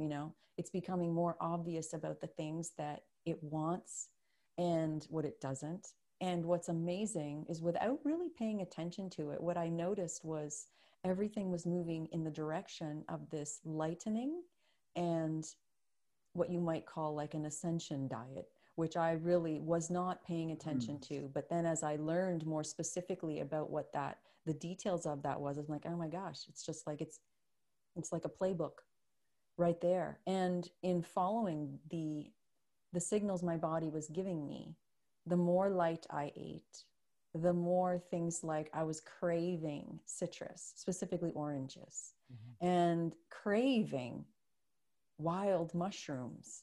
[0.00, 4.08] you know it's becoming more obvious about the things that it wants
[4.58, 5.88] and what it doesn't
[6.20, 10.66] and what's amazing is without really paying attention to it, what I noticed was
[11.02, 14.42] everything was moving in the direction of this lightening
[14.96, 15.46] and
[16.34, 20.96] what you might call like an ascension diet, which I really was not paying attention
[20.96, 21.08] mm.
[21.08, 21.30] to.
[21.32, 25.56] But then as I learned more specifically about what that, the details of that was,
[25.56, 27.20] I'm like, oh my gosh, it's just like it's,
[27.96, 28.72] it's like a playbook
[29.60, 30.18] right there.
[30.26, 32.30] And in following the,
[32.92, 34.74] the signals my body was giving me,
[35.26, 36.84] the more light I ate,
[37.34, 42.66] the more things like I was craving citrus, specifically oranges, mm-hmm.
[42.66, 44.24] and craving
[45.18, 46.62] wild mushrooms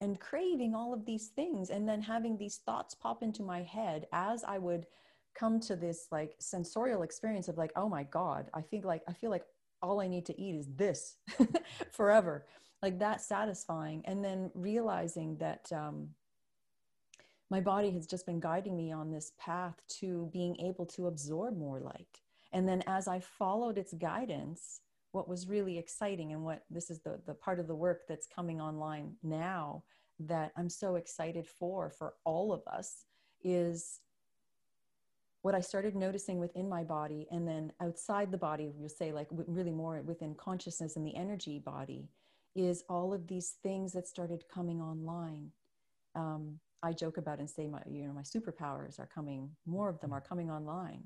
[0.00, 4.06] and craving all of these things and then having these thoughts pop into my head
[4.12, 4.86] as I would
[5.34, 9.12] come to this like sensorial experience of like oh my god I think like I
[9.12, 9.44] feel like
[9.82, 11.16] all I need to eat is this
[11.90, 12.46] forever
[12.82, 16.08] like that satisfying and then realizing that um
[17.50, 21.58] my body has just been guiding me on this path to being able to absorb
[21.58, 22.20] more light.
[22.52, 24.80] And then as I followed its guidance,
[25.12, 28.28] what was really exciting and what this is the, the part of the work that's
[28.28, 29.82] coming online now
[30.20, 33.04] that I'm so excited for, for all of us,
[33.42, 34.00] is
[35.42, 39.28] what I started noticing within my body and then outside the body, we'll say like
[39.30, 42.08] really more within consciousness and the energy body,
[42.54, 45.50] is all of these things that started coming online.
[46.14, 50.00] Um, I joke about and say my you know my superpowers are coming more of
[50.00, 51.04] them are coming online.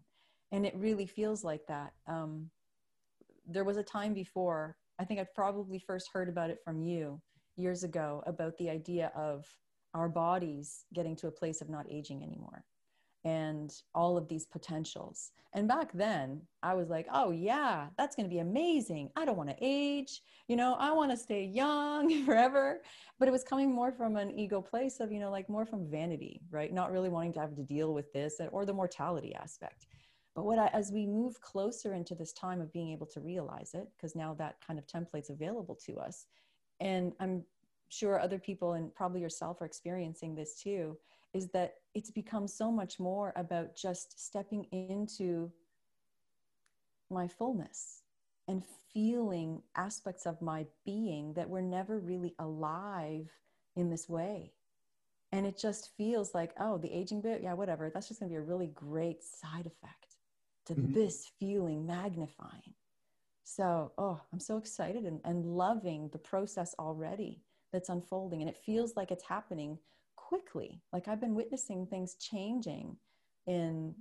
[0.52, 1.92] And it really feels like that.
[2.06, 2.50] Um,
[3.46, 7.20] there was a time before I think I probably first heard about it from you
[7.56, 9.46] years ago about the idea of
[9.92, 12.64] our bodies getting to a place of not aging anymore
[13.24, 15.32] and all of these potentials.
[15.54, 19.10] And back then, I was like, oh, yeah, that's going to be amazing.
[19.16, 20.20] I don't want to age.
[20.48, 22.82] You know, I want to stay young forever.
[23.18, 25.90] But it was coming more from an ego place of, you know, like more from
[25.90, 26.72] vanity, right?
[26.72, 29.86] Not really wanting to have to deal with this or the mortality aspect.
[30.34, 33.70] But what I, as we move closer into this time of being able to realize
[33.74, 36.26] it, because now that kind of template's available to us,
[36.80, 37.44] and I'm
[37.88, 40.98] sure other people and probably yourself are experiencing this too,
[41.34, 45.50] is that it's become so much more about just stepping into
[47.10, 48.02] my fullness
[48.48, 48.62] and
[48.92, 53.28] feeling aspects of my being that were never really alive
[53.76, 54.52] in this way.
[55.32, 57.90] And it just feels like, oh, the aging bit, yeah, whatever.
[57.92, 60.16] That's just going to be a really great side effect
[60.66, 60.92] to mm-hmm.
[60.92, 62.74] this feeling magnifying.
[63.42, 67.42] So, oh, I'm so excited and, and loving the process already
[67.72, 68.40] that's unfolding.
[68.40, 69.78] And it feels like it's happening
[70.28, 70.80] quickly.
[70.92, 72.96] Like I've been witnessing things changing
[73.46, 73.94] in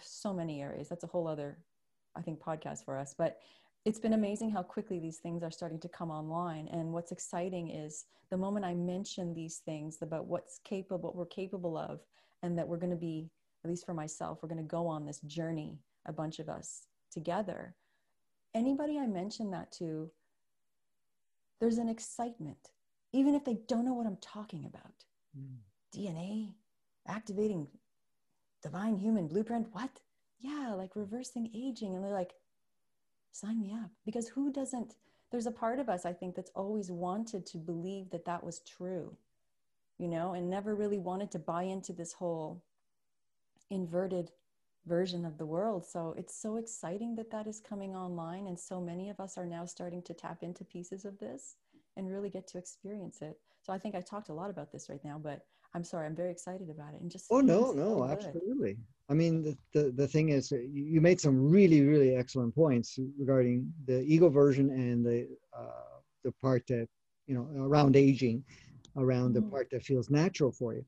[0.00, 0.88] so many areas.
[0.88, 1.58] That's a whole other,
[2.16, 3.14] I think, podcast for us.
[3.16, 3.38] But
[3.84, 6.68] it's been amazing how quickly these things are starting to come online.
[6.68, 11.26] And what's exciting is the moment I mention these things about what's capable, what we're
[11.26, 12.00] capable of,
[12.42, 13.30] and that we're going to be,
[13.64, 16.86] at least for myself, we're going to go on this journey, a bunch of us
[17.12, 17.74] together.
[18.54, 20.10] Anybody I mention that to,
[21.60, 22.70] there's an excitement,
[23.12, 25.04] even if they don't know what I'm talking about.
[25.94, 26.52] DNA,
[27.06, 27.66] activating
[28.62, 29.68] divine human blueprint.
[29.72, 29.90] What?
[30.38, 31.94] Yeah, like reversing aging.
[31.94, 32.32] And they're like,
[33.32, 33.90] sign me up.
[34.04, 34.94] Because who doesn't?
[35.30, 38.60] There's a part of us, I think, that's always wanted to believe that that was
[38.60, 39.16] true,
[39.98, 42.62] you know, and never really wanted to buy into this whole
[43.70, 44.30] inverted
[44.84, 45.86] version of the world.
[45.86, 48.46] So it's so exciting that that is coming online.
[48.46, 51.56] And so many of us are now starting to tap into pieces of this
[51.96, 53.36] and really get to experience it.
[53.62, 55.40] So I think I talked a lot about this right now, but
[55.74, 57.00] I'm sorry, I'm very excited about it.
[57.00, 58.76] And just oh no, no, so absolutely.
[59.08, 63.72] I mean, the, the the thing is, you made some really really excellent points regarding
[63.86, 66.88] the ego version and the uh, the part that
[67.26, 68.44] you know around aging,
[68.96, 69.44] around mm-hmm.
[69.44, 70.84] the part that feels natural for you.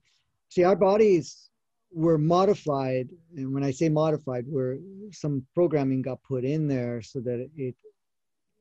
[0.50, 1.50] See, our bodies
[1.90, 4.78] were modified, and when I say modified, where
[5.12, 7.74] some programming got put in there so that it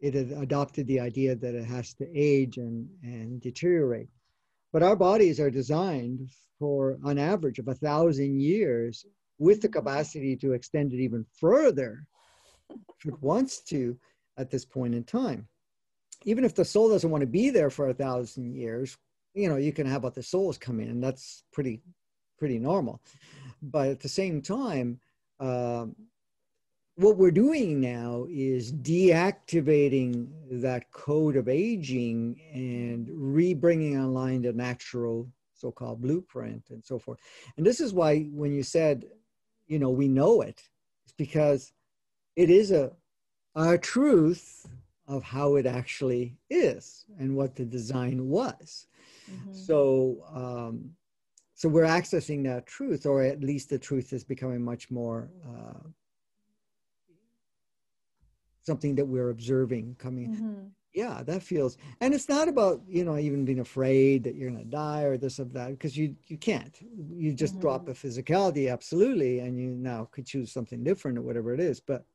[0.04, 4.10] it had adopted the idea that it has to age and and deteriorate
[4.74, 9.06] but our bodies are designed for an average of a thousand years
[9.38, 12.06] with the capacity to extend it even further
[12.70, 13.98] if it wants to
[14.38, 15.48] at this point in time.
[16.26, 18.98] Even if the soul doesn't want to be there for a thousand years,
[19.34, 21.82] you know, you can have other souls come in, and that's pretty,
[22.40, 23.02] pretty normal.
[23.62, 25.00] But at the same time,
[25.40, 25.96] um,
[26.96, 35.28] what we're doing now is deactivating that code of aging and re-bringing online the natural
[35.56, 37.20] so-called blueprint and so forth
[37.58, 39.06] and this is why when you said
[39.68, 40.62] you know we know it
[41.04, 41.72] it's because
[42.36, 42.92] it is a,
[43.56, 44.68] a truth
[45.08, 48.88] of how it actually is and what the design was
[49.32, 49.54] mm-hmm.
[49.54, 50.92] so um,
[51.56, 55.80] so we're accessing that truth or at least the truth is becoming much more uh,
[58.64, 60.34] something that we're observing coming.
[60.34, 60.68] Mm-hmm.
[60.94, 64.64] Yeah, that feels, and it's not about you know even being afraid that you're going
[64.64, 66.78] to die or this or that because you you can't.
[67.12, 67.62] You just mm-hmm.
[67.62, 71.80] drop the physicality absolutely, and you now could choose something different or whatever it is.
[71.80, 72.06] But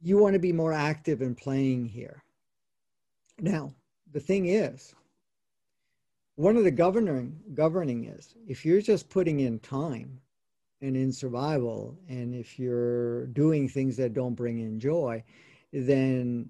[0.00, 2.22] you want to be more active in playing here.
[3.40, 3.74] Now,
[4.12, 4.94] the thing is,
[6.36, 10.20] one of the governing governing is if you're just putting in time
[10.82, 15.22] and in survival and if you're doing things that don't bring in joy
[15.72, 16.48] then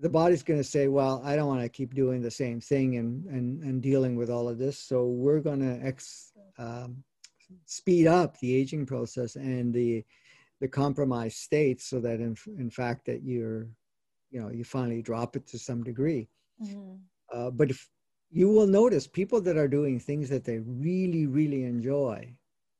[0.00, 2.96] the body's going to say well i don't want to keep doing the same thing
[2.96, 7.02] and and, and dealing with all of this so we're going to ex um,
[7.66, 10.04] speed up the aging process and the
[10.60, 13.68] the compromised state so that in, in fact that you're
[14.30, 16.28] you know you finally drop it to some degree
[16.62, 16.94] mm-hmm.
[17.32, 17.88] uh, but if
[18.30, 22.28] you will notice people that are doing things that they really really enjoy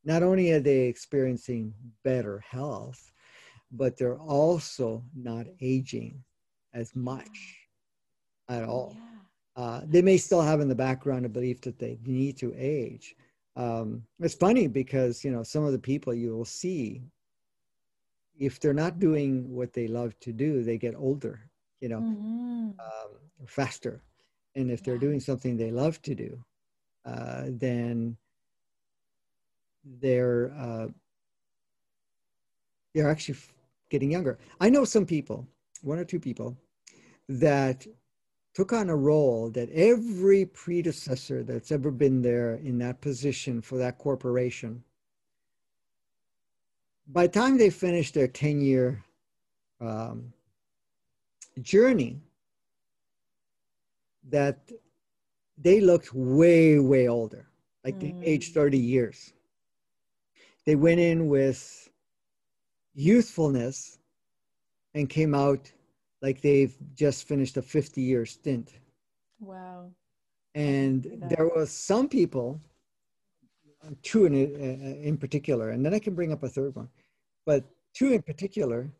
[0.05, 3.13] not only are they experiencing better health,
[3.71, 6.23] but they're also not aging
[6.73, 7.59] as much
[8.49, 8.97] at all.
[8.97, 9.63] Yeah.
[9.63, 13.17] Uh, they may still have in the background a belief that they need to age.
[13.57, 17.03] Um, it's funny because you know some of the people you will see,
[18.39, 21.41] if they're not doing what they love to do, they get older.
[21.81, 22.69] You know, mm-hmm.
[22.81, 24.01] um, faster,
[24.55, 26.39] and if they're doing something they love to do,
[27.05, 28.17] uh, then
[30.01, 30.89] they're uh,
[32.95, 33.39] they're actually
[33.91, 34.39] getting younger.
[34.61, 35.47] I know some people,
[35.83, 36.57] one or two people,
[37.29, 37.87] that
[38.55, 43.79] took on a role that every predecessor that's ever been there in that position for
[43.79, 44.83] that corporation,
[47.07, 49.03] by the time they finished their 10 year
[49.81, 50.33] um,
[51.63, 52.21] journey,
[54.29, 54.71] that
[55.57, 57.47] they looked way, way older,
[57.85, 58.21] like mm.
[58.25, 59.33] age 30 years
[60.69, 61.89] they went in with
[62.93, 63.99] youthfulness
[64.93, 65.73] and came out
[66.21, 68.75] like they've just finished a 50 year stint.
[69.41, 69.91] Wow.
[70.55, 72.61] And there was some people,
[74.03, 76.91] two in, uh, in particular, and then I can bring up a third one,
[77.47, 77.65] but
[77.95, 78.91] two in particular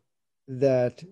[0.47, 1.03] that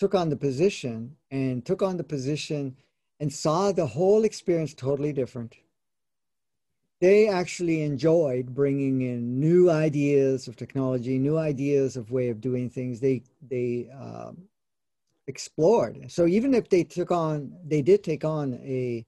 [0.00, 2.76] took on the position and took on the position
[3.20, 5.54] and saw the whole experience totally different
[7.00, 12.70] they actually enjoyed bringing in new ideas of technology, new ideas of way of doing
[12.70, 13.00] things.
[13.00, 14.38] They they um,
[15.26, 16.10] explored.
[16.10, 19.04] So even if they took on, they did take on a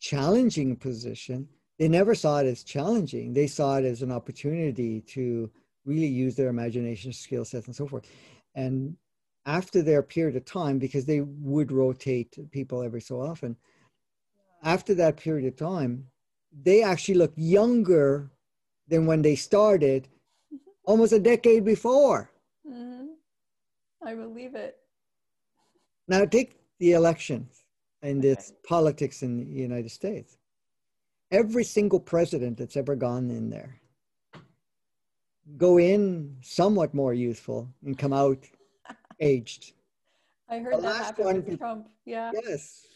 [0.00, 1.48] challenging position.
[1.78, 3.34] They never saw it as challenging.
[3.34, 5.50] They saw it as an opportunity to
[5.84, 8.06] really use their imagination, skill sets, and so forth.
[8.54, 8.96] And
[9.46, 13.56] after their period of time, because they would rotate people every so often,
[14.62, 16.06] after that period of time,
[16.52, 18.30] they actually look younger
[18.88, 20.08] than when they started
[20.84, 22.30] almost a decade before.
[22.68, 23.06] Mm-hmm.
[24.06, 24.76] I believe it.
[26.08, 27.64] Now take the elections
[28.02, 28.30] and Okay.
[28.30, 30.36] its politics in the United States.
[31.30, 33.78] Every single president that's ever gone in there
[35.56, 38.38] go in somewhat more youthful and come out
[39.20, 39.72] aged.
[40.48, 41.88] I The heard that last happen one- with Trump.
[42.04, 42.30] Yeah.
[42.44, 42.86] Yes.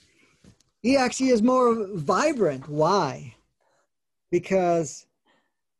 [0.81, 2.69] He actually is more vibrant.
[2.69, 3.35] Why?
[4.31, 5.07] Because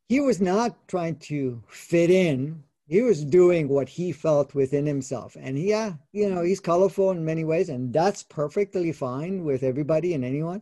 [0.07, 2.63] he was not trying to fit in.
[2.87, 5.35] He was doing what he felt within himself.
[5.39, 10.13] And yeah, you know, he's colorful in many ways, and that's perfectly fine with everybody
[10.13, 10.61] and anyone.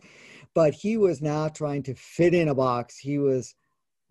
[0.56, 2.98] But he was not trying to fit in a box.
[2.98, 3.54] He was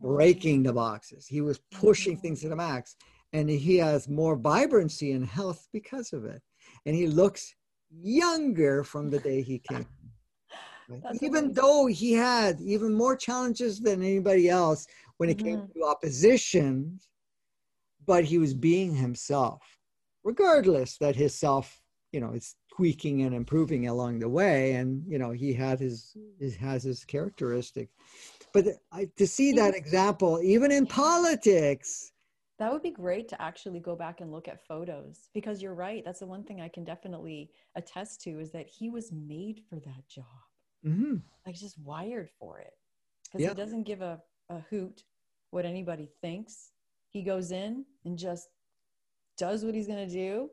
[0.00, 1.26] breaking the boxes.
[1.26, 2.96] He was pushing things to the max.
[3.32, 6.42] And he has more vibrancy and health because of it.
[6.86, 7.54] And he looks
[7.90, 9.86] younger from the day he came.
[10.88, 14.86] That's Even though he had even more challenges than anybody else
[15.16, 15.80] when it came mm-hmm.
[15.80, 16.98] to opposition,
[18.06, 19.62] but he was being himself,
[20.24, 21.80] regardless that his self,
[22.12, 24.74] you know, is tweaking and improving along the way.
[24.74, 27.88] And, you know, he had his, he has his characteristic.
[28.52, 32.12] But I, to see that example, even in politics,
[32.58, 36.04] That would be great to actually go back and look at photos because you're right.
[36.04, 39.80] That's the one thing I can definitely attest to is that he was made for
[39.80, 40.24] that job.
[40.84, 42.72] Mhm, Like just wired for it.
[43.24, 43.50] Because Yeah.
[43.50, 45.04] he doesn't give a, a hoot
[45.50, 46.72] what anybody thinks.
[47.10, 48.48] He goes in and just
[49.36, 50.50] does what he's gonna do,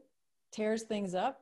[0.51, 1.41] tears things up,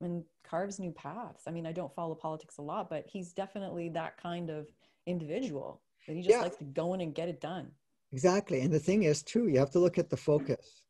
[0.00, 1.44] and carves new paths.
[1.46, 4.68] I mean, I don't follow politics a lot, but he's definitely that kind of
[5.06, 6.42] individual that he just Yeah.
[6.42, 7.72] likes to go in and get it done.
[8.12, 8.60] exactly.
[8.60, 10.82] And the thing is, too, you have to look at the focus.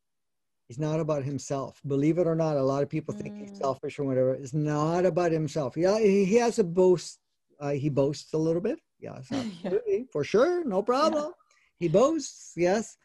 [0.69, 1.81] He's not about himself.
[1.87, 3.57] Believe it or not, a lot of people think he's Mm.
[3.57, 4.35] selfish or whatever.
[4.35, 5.75] It's not about himself.
[5.75, 7.19] Yeah, he, he has a boast.
[7.59, 8.79] Uh, he boasts a little bit.
[8.99, 9.39] Yes, Yeah.
[9.39, 11.33] absolutely, for sure, no problem.
[11.79, 12.97] He boasts, yes.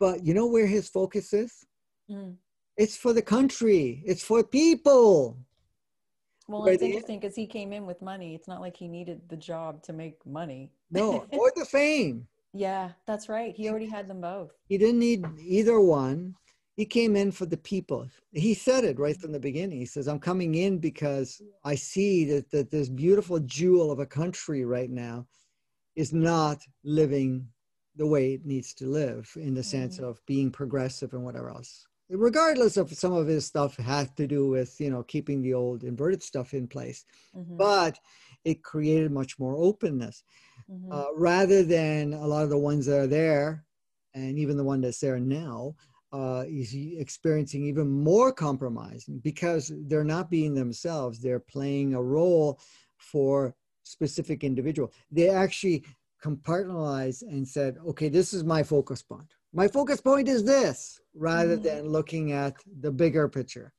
[0.00, 1.52] But you know where his focus is?
[2.10, 2.36] Mm.
[2.78, 4.02] It's for the country.
[4.06, 5.36] It's for people.
[6.48, 8.34] Well, Where it's interesting because he came in with money.
[8.34, 10.72] It's not like he needed the job to make money.
[10.90, 12.26] No, or the fame.
[12.54, 13.54] Yeah, that's right.
[13.54, 14.52] He already had them both.
[14.68, 16.36] He didn't need either one.
[16.76, 18.08] He came in for the people.
[18.32, 19.78] He said it right from the beginning.
[19.78, 24.06] He says, I'm coming in because I see that, that this beautiful jewel of a
[24.06, 25.26] country right now
[25.94, 27.48] is not living
[27.96, 30.04] the way it needs to live in the sense Mhm.
[30.04, 31.86] of being progressive and whatever else.
[32.10, 35.84] Regardless of some of his stuff has to do with, you know, keeping the old
[35.84, 38.00] inverted stuff in place, Mhm, but
[38.44, 40.24] it created much more openness
[40.68, 40.92] mhm.
[40.92, 43.64] uh, rather than a lot of the ones that are there,
[44.12, 45.74] and even the one that's there now,
[46.14, 46.72] uh, is
[47.06, 51.18] experiencing even more compromise because they're not being themselves.
[51.18, 52.60] They're playing a role
[52.98, 54.92] for specific individual.
[55.10, 55.84] They actually
[56.24, 59.30] compartmentalized and said, okay, this is my focus point.
[59.52, 61.62] My focus point is this, rather Mhm.
[61.64, 63.72] than looking at the bigger picture.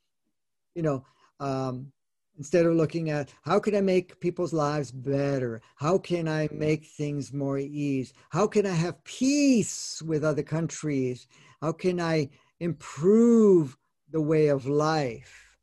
[0.76, 1.06] You know,
[1.40, 1.92] um,
[2.38, 5.62] instead of looking at how can I make people's lives better?
[5.76, 8.14] How can I make things more ease?
[8.30, 11.28] How can I have peace with other countries?
[11.62, 12.30] How can I
[12.60, 13.78] improve
[14.12, 15.58] the way of life?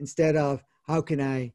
[0.00, 1.52] Instead of how can I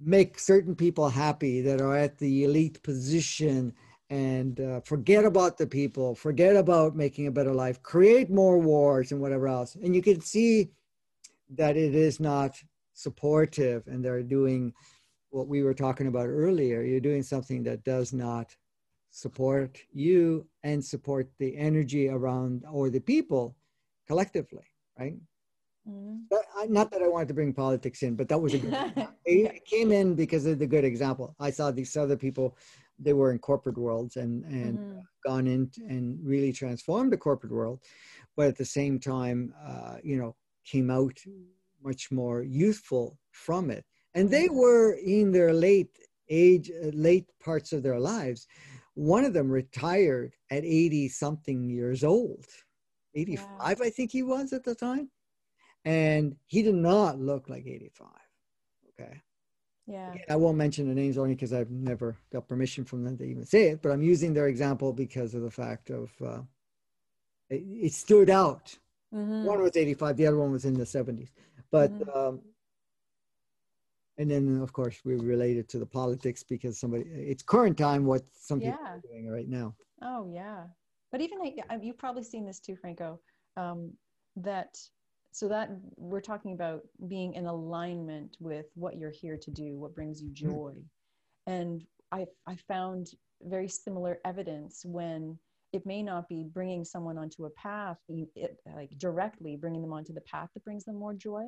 [0.00, 3.72] make certain people happy that are at the elite position
[4.10, 9.12] and uh, forget about the people, forget about making a better life, create more wars
[9.12, 9.76] and whatever else.
[9.76, 10.70] And you can see
[11.50, 12.56] that it is not
[12.94, 14.74] supportive and they're doing
[15.30, 16.82] what we were talking about earlier.
[16.82, 18.56] You're doing something that does not
[19.10, 23.56] support you and support the energy around or the people
[24.08, 24.66] collectively,
[24.98, 25.16] right?
[25.86, 26.26] Mhm.
[26.30, 28.78] But I, not that I wanted to bring politics in, but that was a good.
[29.24, 31.34] it, came in because of the good example.
[31.40, 32.56] I saw these other people;
[32.98, 35.06] they were in corporate worlds and and Mhm.
[35.26, 37.80] gone in and really transformed the corporate world,
[38.36, 41.18] but at the same time, uh, you know, came out
[41.84, 43.84] much more youthful from it.
[44.14, 45.98] And they were in their late
[46.28, 48.46] age, uh, late parts of their lives.
[48.94, 52.46] One of them retired at 80 something years old,
[53.14, 55.10] 85, I think he was at the time.
[55.84, 58.08] And he did not look like 85.
[58.90, 59.20] Okay.
[59.86, 60.12] Yeah.
[60.12, 63.24] Again, I won't mention the names only because I've never got permission from them to
[63.24, 66.40] even say it, but I'm using their example because of the fact of uh,
[67.50, 68.78] it, it stood out.
[69.14, 69.44] Mhm.
[69.44, 71.30] One was 85, the other one was in the 70s.
[71.70, 72.16] But, Mhm.
[72.16, 72.40] um,
[74.18, 78.04] and then of course we relate it to the politics because somebody, it's current time
[78.04, 79.74] what some people are doing right now.
[80.02, 80.66] Oh yeah,
[81.10, 83.20] but even like, you've probably seen this too, Franco.
[83.56, 83.92] Um,
[84.36, 84.76] that
[85.32, 89.94] so that we're talking about being in alignment with what you're here to do, what
[89.94, 90.74] brings you joy,
[91.46, 95.38] and I I found very similar evidence when
[95.74, 100.14] it may not be bringing someone onto a path, it, like directly bringing them onto
[100.14, 101.42] the path that brings them more joy,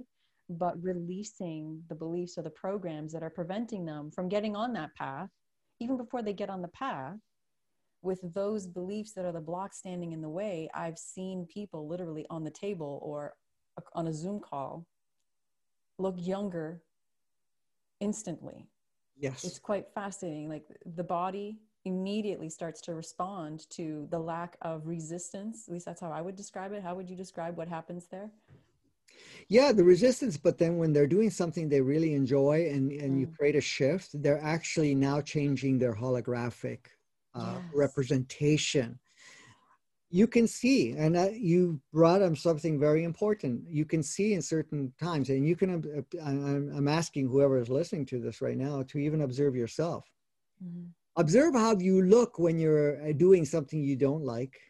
[0.50, 4.92] but releasing the beliefs or the programs that are preventing them from getting on that
[4.96, 5.28] path,
[5.78, 7.14] even before they get on the path,
[8.02, 12.26] with those beliefs that are the block standing in the way, I've seen people literally
[12.28, 13.34] on the table or
[13.78, 14.86] uh, on a Zoom call
[15.98, 16.82] look younger
[18.00, 18.68] instantly.
[19.16, 19.44] Yes.
[19.44, 20.48] It's quite fascinating.
[20.48, 20.64] Like
[20.96, 25.66] the body immediately starts to respond to the lack of resistance.
[25.66, 26.82] At least that's how I would describe it.
[26.82, 28.30] How would you describe what happens there?
[29.48, 33.20] yeah the resistance but then when they're doing something they really enjoy and and mm.
[33.20, 36.80] you create a shift they're actually now changing their holographic
[37.34, 37.62] uh, yes.
[37.74, 38.98] representation
[40.10, 44.42] you can see and uh, you brought up something very important you can see in
[44.42, 48.56] certain times and you can uh, I'm, I'm asking whoever is listening to this right
[48.56, 50.04] now to even observe yourself
[50.62, 50.86] mm-hmm.
[51.16, 54.60] Observe how you look when you're uh, doing something you don't like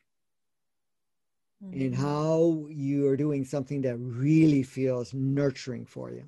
[1.63, 1.81] mm-hmm.
[1.81, 6.25] and how you are doing something that really feels nurturing for you.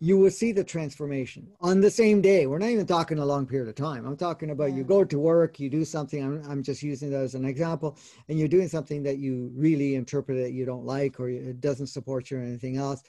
[0.00, 2.48] You will see the transformation on the same day.
[2.48, 4.04] We're not even talking a long period of time.
[4.04, 4.78] I'm talking about yeah.
[4.78, 6.20] you go to work, you do something.
[6.24, 7.96] I'm, I'm just using that as an example,
[8.28, 11.86] and you're doing something that you really interpret that you don't like or it doesn't
[11.86, 13.04] support you or anything else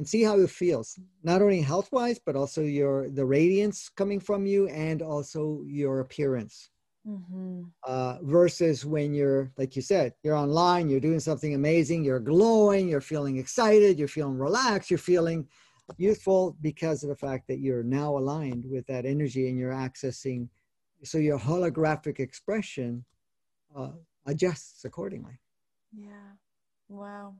[0.00, 4.18] and see how it feels not only health wise but also your the radiance coming
[4.18, 6.70] from you and also your appearance
[7.06, 7.62] Mm-hmm.
[7.86, 12.88] Uh, versus when you're, like you said, you're online, you're doing something amazing, you're glowing,
[12.88, 15.48] you're feeling excited, you're feeling relaxed, you're feeling
[15.96, 20.48] youthful because of the fact that you're now aligned with that energy and you're accessing.
[21.04, 23.04] So your holographic expression
[23.74, 23.92] uh,
[24.26, 25.40] adjusts accordingly.
[25.96, 26.34] Yeah.
[26.88, 27.34] Wow.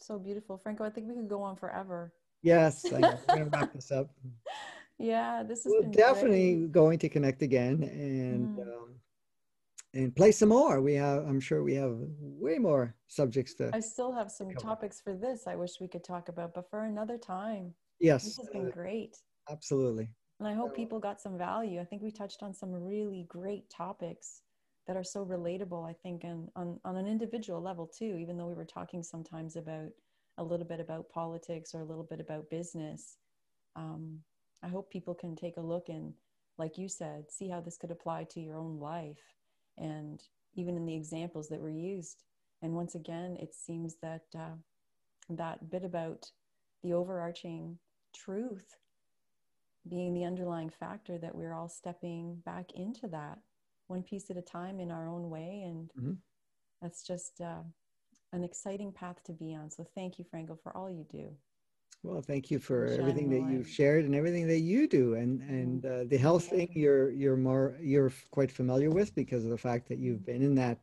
[0.00, 0.58] So beautiful.
[0.58, 2.12] Franco, I think we could go on forever.
[2.42, 2.84] Yes.
[2.86, 4.10] I We're going to wrap this up.
[5.02, 6.72] Yeah, this is we're definitely great.
[6.72, 8.62] going to connect again and mm.
[8.62, 9.00] um,
[9.94, 10.82] and play some more.
[10.82, 13.70] We have, I'm sure, we have way more subjects to.
[13.72, 15.46] I still have some topics for this.
[15.46, 17.72] I wish we could talk about, but for another time.
[17.98, 19.16] Yes, this has been uh, great.
[19.50, 20.10] Absolutely.
[20.38, 21.80] And I hope people got some value.
[21.80, 24.42] I think we touched on some really great topics
[24.90, 25.88] that are so relatable.
[25.88, 28.16] I think, and on on an individual level too.
[28.20, 29.90] Even though we were talking sometimes about
[30.36, 33.18] a little bit about politics or a little bit about business.
[33.76, 34.18] Um,
[34.64, 36.14] I hope people can take a look and,
[36.58, 39.36] like you said, see how this could apply to your own life
[39.78, 40.20] and
[40.54, 42.24] even in the examples that were used.
[42.62, 44.56] And once again, it seems that uh,
[45.28, 46.30] that bit about
[46.82, 47.78] the overarching
[48.14, 48.76] truth
[49.88, 53.38] being the underlying factor that we're all stepping back into that
[53.90, 55.64] one piece at a time in our own way.
[55.66, 56.12] And mm-hmm.
[56.80, 57.62] that's just uh,
[58.32, 59.70] an exciting path to be on.
[59.70, 61.30] So thank you, Franco, for all you do.
[62.02, 65.84] Well, thank you for everything that you've shared and everything that you do, and and
[65.84, 69.86] uh, the health thing you're you're more you're quite familiar with because of the fact
[69.88, 70.78] that you've been in that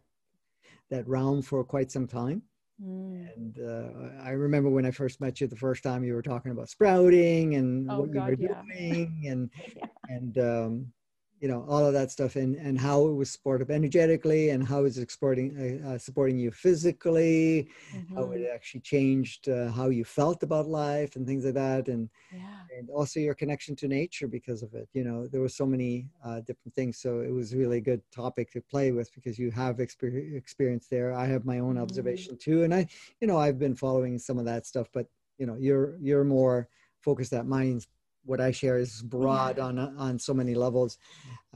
[0.91, 2.43] that realm for quite some time.
[2.79, 3.35] Mm.
[3.35, 6.51] And uh, I remember when I first met you the first time, you were talking
[6.51, 8.61] about sprouting and oh, what God, you were yeah.
[8.77, 9.85] doing, and yeah.
[10.09, 10.93] and um,
[11.39, 14.85] you know all of that stuff and and how it was supportive energetically and how
[14.85, 18.15] it's supporting uh, uh, supporting you physically mm-hmm.
[18.15, 18.55] how it mm-hmm.
[18.55, 22.39] actually changed uh, how you felt about life and things like that and yeah.
[22.77, 26.09] and also your connection to nature because of it you know there were so many
[26.25, 29.51] uh, different things so it was really a good topic to play with because you
[29.51, 31.83] have exper- experience there i have my own mm-hmm.
[31.83, 32.87] observation too and i
[33.21, 35.05] you know i've been following some of that stuff but
[35.37, 36.67] you know you're you're more
[37.01, 37.87] focused at mine's
[38.27, 39.65] what I share is broad yeah.
[39.65, 40.97] on on so many levels.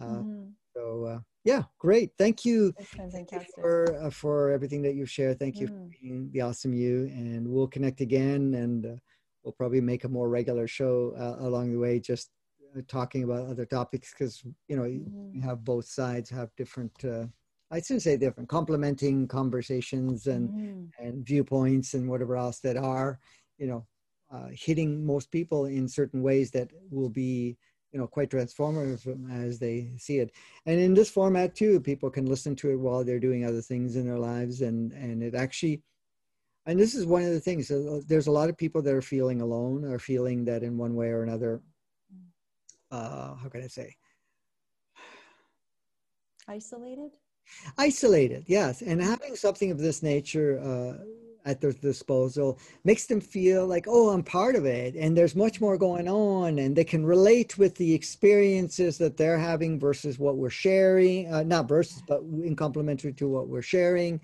[0.02, 0.44] Uh, mm-hmm.
[0.76, 2.12] So uh, yeah, great.
[2.18, 2.74] Thank you,
[3.12, 5.40] Thank you for uh, for everything that you've shared.
[5.40, 5.70] Thank you mm.
[5.70, 8.96] for being the awesome you, and we'll connect again, and uh,
[9.44, 12.30] we'll probably make a more regular show uh, along the way, just
[12.78, 15.36] uh, talking about other topics because you know mm-hmm.
[15.36, 16.94] you have both sides have different.
[17.74, 21.06] I shouldn't say different, complementing conversations and mm-hmm.
[21.06, 23.20] and viewpoints and whatever else that are,
[23.58, 23.88] you know,
[24.32, 27.58] uh, hitting most people in certain ways that will be
[27.92, 29.04] you know quite transformative
[29.46, 30.32] as they see it.
[30.66, 33.96] And in this format too people can listen to it while they're doing other things
[33.96, 34.62] in their lives.
[34.62, 35.82] And and it actually
[36.66, 39.02] and this is one of the things uh, there's a lot of people that are
[39.02, 41.62] feeling alone or feeling that in one way or another.
[42.90, 43.96] Uh how can i say?
[46.48, 47.12] Isolated?
[47.78, 48.82] Isolated yes.
[48.82, 51.04] And having something of this nature uh
[51.46, 55.60] at their disposal makes them feel like oh i'm part of it and there's much
[55.60, 60.38] more going on and they can relate with the experiences that they're having versus what
[60.38, 64.22] we're sharing uh, not versus but in complementary to what we're sharing.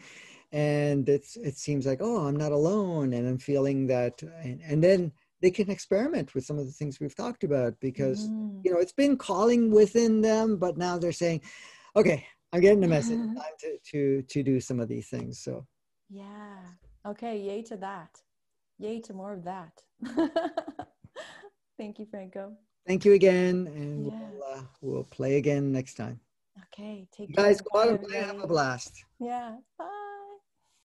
[0.51, 4.81] And it's it seems like oh i'm not alone and i'm feeling that and, and
[4.81, 5.11] then
[5.41, 8.61] they can experiment with some of the things we've talked about because mm.
[8.63, 11.41] you know it's been calling within them but now they're saying
[11.97, 13.17] okay i'm getting the message.
[13.41, 15.67] Time to to to do some of these things so.
[16.09, 16.59] Yeah
[17.07, 18.21] Okay, yay to that.
[18.79, 19.81] yay to more of that.
[21.77, 22.53] Thank you, Franco.
[22.85, 24.19] Thank you again, and Yeah.
[24.31, 26.19] we'll, uh, we'll play again next time.
[26.73, 27.45] Okay, take You care.
[27.45, 29.03] guys go out and play, have a blast.
[29.19, 29.57] Yeah.
[29.77, 30.03] Bye.